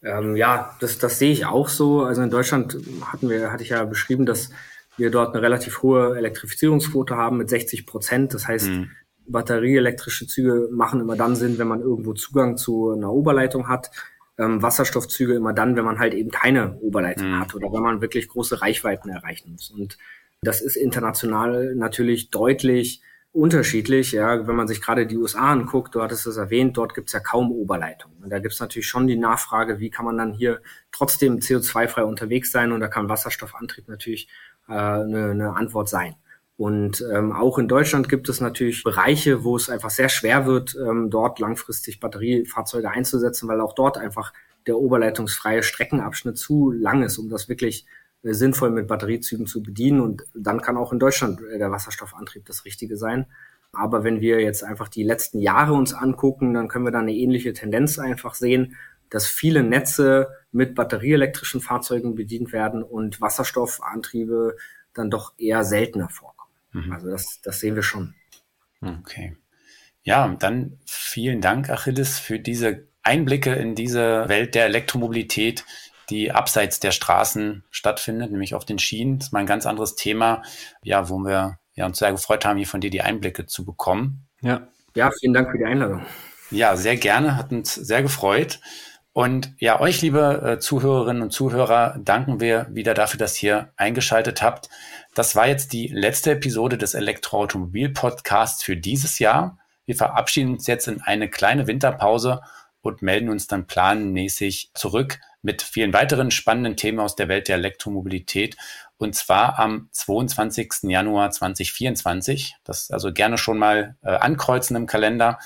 Ähm, 0.02 0.36
ja, 0.36 0.76
das, 0.80 0.98
das 0.98 1.18
sehe 1.18 1.32
ich 1.32 1.46
auch 1.46 1.68
so. 1.68 2.04
Also 2.04 2.22
in 2.22 2.30
Deutschland 2.30 2.76
hatten 3.04 3.28
wir, 3.28 3.50
hatte 3.50 3.64
ich 3.64 3.70
ja 3.70 3.84
beschrieben, 3.84 4.26
dass 4.26 4.50
wir 4.96 5.10
dort 5.10 5.34
eine 5.34 5.42
relativ 5.42 5.82
hohe 5.82 6.16
Elektrifizierungsquote 6.16 7.16
haben 7.16 7.38
mit 7.38 7.50
60 7.50 7.86
Prozent. 7.86 8.32
Das 8.32 8.46
heißt, 8.46 8.68
mhm. 8.68 8.90
Batterieelektrische 9.28 10.26
Züge 10.26 10.68
machen 10.70 11.00
immer 11.00 11.16
dann 11.16 11.36
Sinn, 11.36 11.58
wenn 11.58 11.68
man 11.68 11.80
irgendwo 11.80 12.12
Zugang 12.12 12.56
zu 12.56 12.92
einer 12.92 13.12
Oberleitung 13.12 13.68
hat. 13.68 13.90
Ähm, 14.38 14.62
Wasserstoffzüge 14.62 15.34
immer 15.34 15.52
dann, 15.52 15.76
wenn 15.76 15.84
man 15.84 15.98
halt 15.98 16.14
eben 16.14 16.30
keine 16.30 16.76
Oberleitung 16.78 17.30
mhm. 17.30 17.40
hat 17.40 17.54
oder 17.54 17.72
wenn 17.72 17.82
man 17.82 18.00
wirklich 18.00 18.28
große 18.28 18.60
Reichweiten 18.60 19.08
erreichen 19.08 19.52
muss. 19.52 19.70
Und 19.70 19.96
das 20.42 20.60
ist 20.60 20.76
international 20.76 21.74
natürlich 21.74 22.30
deutlich 22.30 23.00
unterschiedlich. 23.32 24.12
Ja, 24.12 24.46
wenn 24.46 24.56
man 24.56 24.68
sich 24.68 24.80
gerade 24.80 25.06
die 25.06 25.16
USA 25.16 25.52
anguckt, 25.52 25.94
du 25.94 26.02
hattest 26.02 26.26
es 26.26 26.36
erwähnt, 26.36 26.76
dort 26.76 26.94
gibt 26.94 27.08
es 27.08 27.12
ja 27.12 27.20
kaum 27.20 27.52
Oberleitungen. 27.52 28.22
Und 28.22 28.30
da 28.30 28.38
gibt 28.38 28.54
es 28.54 28.60
natürlich 28.60 28.88
schon 28.88 29.06
die 29.06 29.16
Nachfrage, 29.16 29.78
wie 29.78 29.90
kann 29.90 30.04
man 30.04 30.16
dann 30.16 30.32
hier 30.32 30.60
trotzdem 30.92 31.38
CO2-frei 31.38 32.04
unterwegs 32.04 32.50
sein? 32.50 32.72
Und 32.72 32.80
da 32.80 32.88
kann 32.88 33.08
Wasserstoffantrieb 33.08 33.88
natürlich 33.88 34.28
äh, 34.68 34.72
eine, 34.72 35.30
eine 35.30 35.56
Antwort 35.56 35.88
sein. 35.88 36.16
Und 36.56 37.04
ähm, 37.12 37.32
auch 37.32 37.58
in 37.58 37.68
Deutschland 37.68 38.08
gibt 38.08 38.28
es 38.30 38.40
natürlich 38.40 38.82
Bereiche, 38.82 39.44
wo 39.44 39.56
es 39.56 39.68
einfach 39.68 39.90
sehr 39.90 40.08
schwer 40.08 40.46
wird, 40.46 40.74
ähm, 40.74 41.10
dort 41.10 41.38
langfristig 41.38 42.00
Batteriefahrzeuge 42.00 42.90
einzusetzen, 42.90 43.46
weil 43.48 43.60
auch 43.60 43.74
dort 43.74 43.98
einfach 43.98 44.32
der 44.66 44.78
oberleitungsfreie 44.78 45.62
Streckenabschnitt 45.62 46.38
zu 46.38 46.70
lang 46.70 47.02
ist, 47.02 47.18
um 47.18 47.28
das 47.28 47.50
wirklich 47.50 47.86
äh, 48.22 48.32
sinnvoll 48.32 48.70
mit 48.70 48.88
Batteriezügen 48.88 49.46
zu 49.46 49.62
bedienen. 49.62 50.00
Und 50.00 50.24
dann 50.34 50.62
kann 50.62 50.78
auch 50.78 50.92
in 50.92 50.98
Deutschland 50.98 51.42
äh, 51.42 51.58
der 51.58 51.70
Wasserstoffantrieb 51.70 52.46
das 52.46 52.64
Richtige 52.64 52.96
sein. 52.96 53.26
Aber 53.72 54.02
wenn 54.02 54.22
wir 54.22 54.40
jetzt 54.40 54.64
einfach 54.64 54.88
die 54.88 55.02
letzten 55.02 55.38
Jahre 55.38 55.74
uns 55.74 55.92
angucken, 55.92 56.54
dann 56.54 56.68
können 56.68 56.86
wir 56.86 56.92
da 56.92 57.00
eine 57.00 57.14
ähnliche 57.14 57.52
Tendenz 57.52 57.98
einfach 57.98 58.34
sehen, 58.34 58.76
dass 59.10 59.26
viele 59.26 59.62
Netze 59.62 60.28
mit 60.52 60.74
batterieelektrischen 60.74 61.60
Fahrzeugen 61.60 62.14
bedient 62.14 62.52
werden 62.52 62.82
und 62.82 63.20
Wasserstoffantriebe 63.20 64.56
dann 64.94 65.10
doch 65.10 65.34
eher 65.36 65.62
seltener 65.64 66.08
vorkommen. 66.08 66.45
Mhm. 66.76 66.92
Also 66.92 67.10
das, 67.10 67.40
das 67.42 67.60
sehen 67.60 67.74
wir 67.74 67.82
schon. 67.82 68.14
Okay. 68.80 69.36
Ja, 70.02 70.28
dann 70.38 70.78
vielen 70.86 71.40
Dank, 71.40 71.70
Achilles, 71.70 72.18
für 72.18 72.38
diese 72.38 72.86
Einblicke 73.02 73.54
in 73.54 73.74
diese 73.74 74.28
Welt 74.28 74.54
der 74.54 74.66
Elektromobilität 74.66 75.64
die 76.10 76.30
abseits 76.30 76.78
der 76.80 76.92
Straßen 76.92 77.64
stattfindet, 77.70 78.30
nämlich 78.30 78.54
auf 78.54 78.64
den 78.64 78.78
Schienen. 78.78 79.18
Das 79.18 79.28
ist 79.28 79.32
mal 79.32 79.40
ein 79.40 79.46
ganz 79.46 79.66
anderes 79.66 79.96
Thema, 79.96 80.42
ja, 80.82 81.08
wo 81.08 81.18
wir 81.18 81.58
ja, 81.74 81.86
uns 81.86 81.98
sehr 81.98 82.12
gefreut 82.12 82.44
haben, 82.44 82.58
hier 82.58 82.66
von 82.66 82.80
dir 82.80 82.90
die 82.90 83.02
Einblicke 83.02 83.46
zu 83.46 83.64
bekommen. 83.64 84.26
Ja. 84.40 84.68
Ja, 84.94 85.10
vielen 85.18 85.34
Dank 85.34 85.50
für 85.50 85.58
die 85.58 85.64
Einladung. 85.64 86.06
Ja, 86.50 86.76
sehr 86.76 86.96
gerne, 86.96 87.36
hat 87.36 87.50
uns 87.50 87.74
sehr 87.74 88.02
gefreut. 88.02 88.60
Und 89.16 89.54
ja, 89.60 89.80
euch, 89.80 90.02
liebe 90.02 90.42
äh, 90.44 90.58
Zuhörerinnen 90.58 91.22
und 91.22 91.30
Zuhörer, 91.30 91.98
danken 91.98 92.38
wir 92.38 92.66
wieder 92.68 92.92
dafür, 92.92 93.16
dass 93.16 93.42
ihr 93.42 93.72
eingeschaltet 93.78 94.42
habt. 94.42 94.68
Das 95.14 95.34
war 95.34 95.48
jetzt 95.48 95.72
die 95.72 95.86
letzte 95.86 96.32
Episode 96.32 96.76
des 96.76 96.92
Elektroautomobil-Podcasts 96.92 98.62
für 98.62 98.76
dieses 98.76 99.18
Jahr. 99.18 99.56
Wir 99.86 99.96
verabschieden 99.96 100.52
uns 100.52 100.66
jetzt 100.66 100.86
in 100.86 101.00
eine 101.00 101.30
kleine 101.30 101.66
Winterpause 101.66 102.42
und 102.82 103.00
melden 103.00 103.30
uns 103.30 103.46
dann 103.46 103.66
planmäßig 103.66 104.72
zurück 104.74 105.18
mit 105.40 105.62
vielen 105.62 105.94
weiteren 105.94 106.30
spannenden 106.30 106.76
Themen 106.76 107.00
aus 107.00 107.16
der 107.16 107.28
Welt 107.28 107.48
der 107.48 107.56
Elektromobilität. 107.56 108.58
Und 108.98 109.14
zwar 109.14 109.58
am 109.58 109.88
22. 109.92 110.90
Januar 110.90 111.30
2024. 111.30 112.56
Das 112.64 112.90
also 112.90 113.14
gerne 113.14 113.38
schon 113.38 113.56
mal 113.56 113.96
äh, 114.02 114.10
ankreuzen 114.10 114.76
im 114.76 114.86
Kalender. 114.86 115.38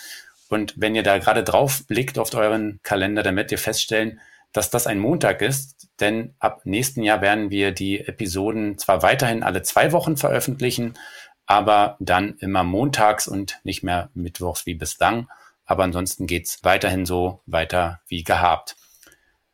Und 0.51 0.75
wenn 0.77 0.95
ihr 0.95 1.05
da 1.05 1.17
gerade 1.19 1.45
drauf 1.45 1.87
blickt 1.87 2.19
auf 2.19 2.35
euren 2.35 2.81
Kalender, 2.83 3.23
dann 3.23 3.37
werdet 3.37 3.53
ihr 3.53 3.59
feststellen, 3.59 4.21
dass 4.53 4.69
das 4.69 4.87
ein 4.87 4.99
Montag 4.99 5.43
ist. 5.43 5.89
Denn 6.01 6.35
ab 6.41 6.63
nächsten 6.65 7.03
Jahr 7.03 7.23
werden 7.23 7.51
wir 7.51 7.73
die 7.73 8.01
Episoden 8.01 8.77
zwar 8.77 9.03
weiterhin 9.03 9.45
alle 9.45 9.63
zwei 9.63 9.93
Wochen 9.93 10.17
veröffentlichen, 10.17 10.95
aber 11.47 11.97
dann 12.01 12.35
immer 12.39 12.65
montags 12.65 13.29
und 13.29 13.61
nicht 13.63 13.85
mehr 13.85 14.11
mittwochs 14.15 14.67
wie 14.67 14.75
bislang. 14.75 15.29
Aber 15.67 15.85
ansonsten 15.85 16.27
geht's 16.27 16.59
weiterhin 16.65 17.07
so 17.07 17.43
weiter 17.47 18.01
wie 18.09 18.25
gehabt. 18.25 18.77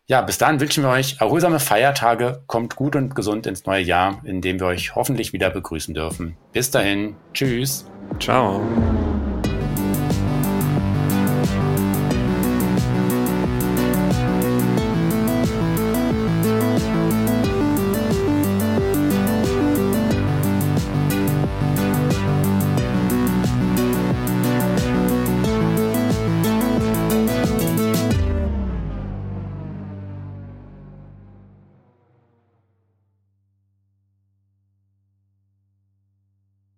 Ja, 0.07 0.23
bis 0.23 0.39
dahin 0.39 0.61
wünschen 0.61 0.85
wir 0.85 0.91
euch 0.91 1.21
erholsame 1.21 1.59
Feiertage, 1.61 2.45
kommt 2.47 2.77
gut 2.77 2.97
und 2.97 3.15
gesund 3.15 3.47
ins 3.47 3.67
neue 3.67 3.83
Jahr, 3.83 4.23
in 4.25 4.41
dem 4.41 4.61
wir 4.61 4.67
euch 4.69 4.95
hoffentlich 4.95 5.33
wieder 5.33 5.51
begrüßen 5.51 5.95
dürfen. 5.95 6.39
Bis 6.53 6.71
dahin, 6.71 7.17
tschüss. 7.35 7.85
Ciao. 8.21 8.63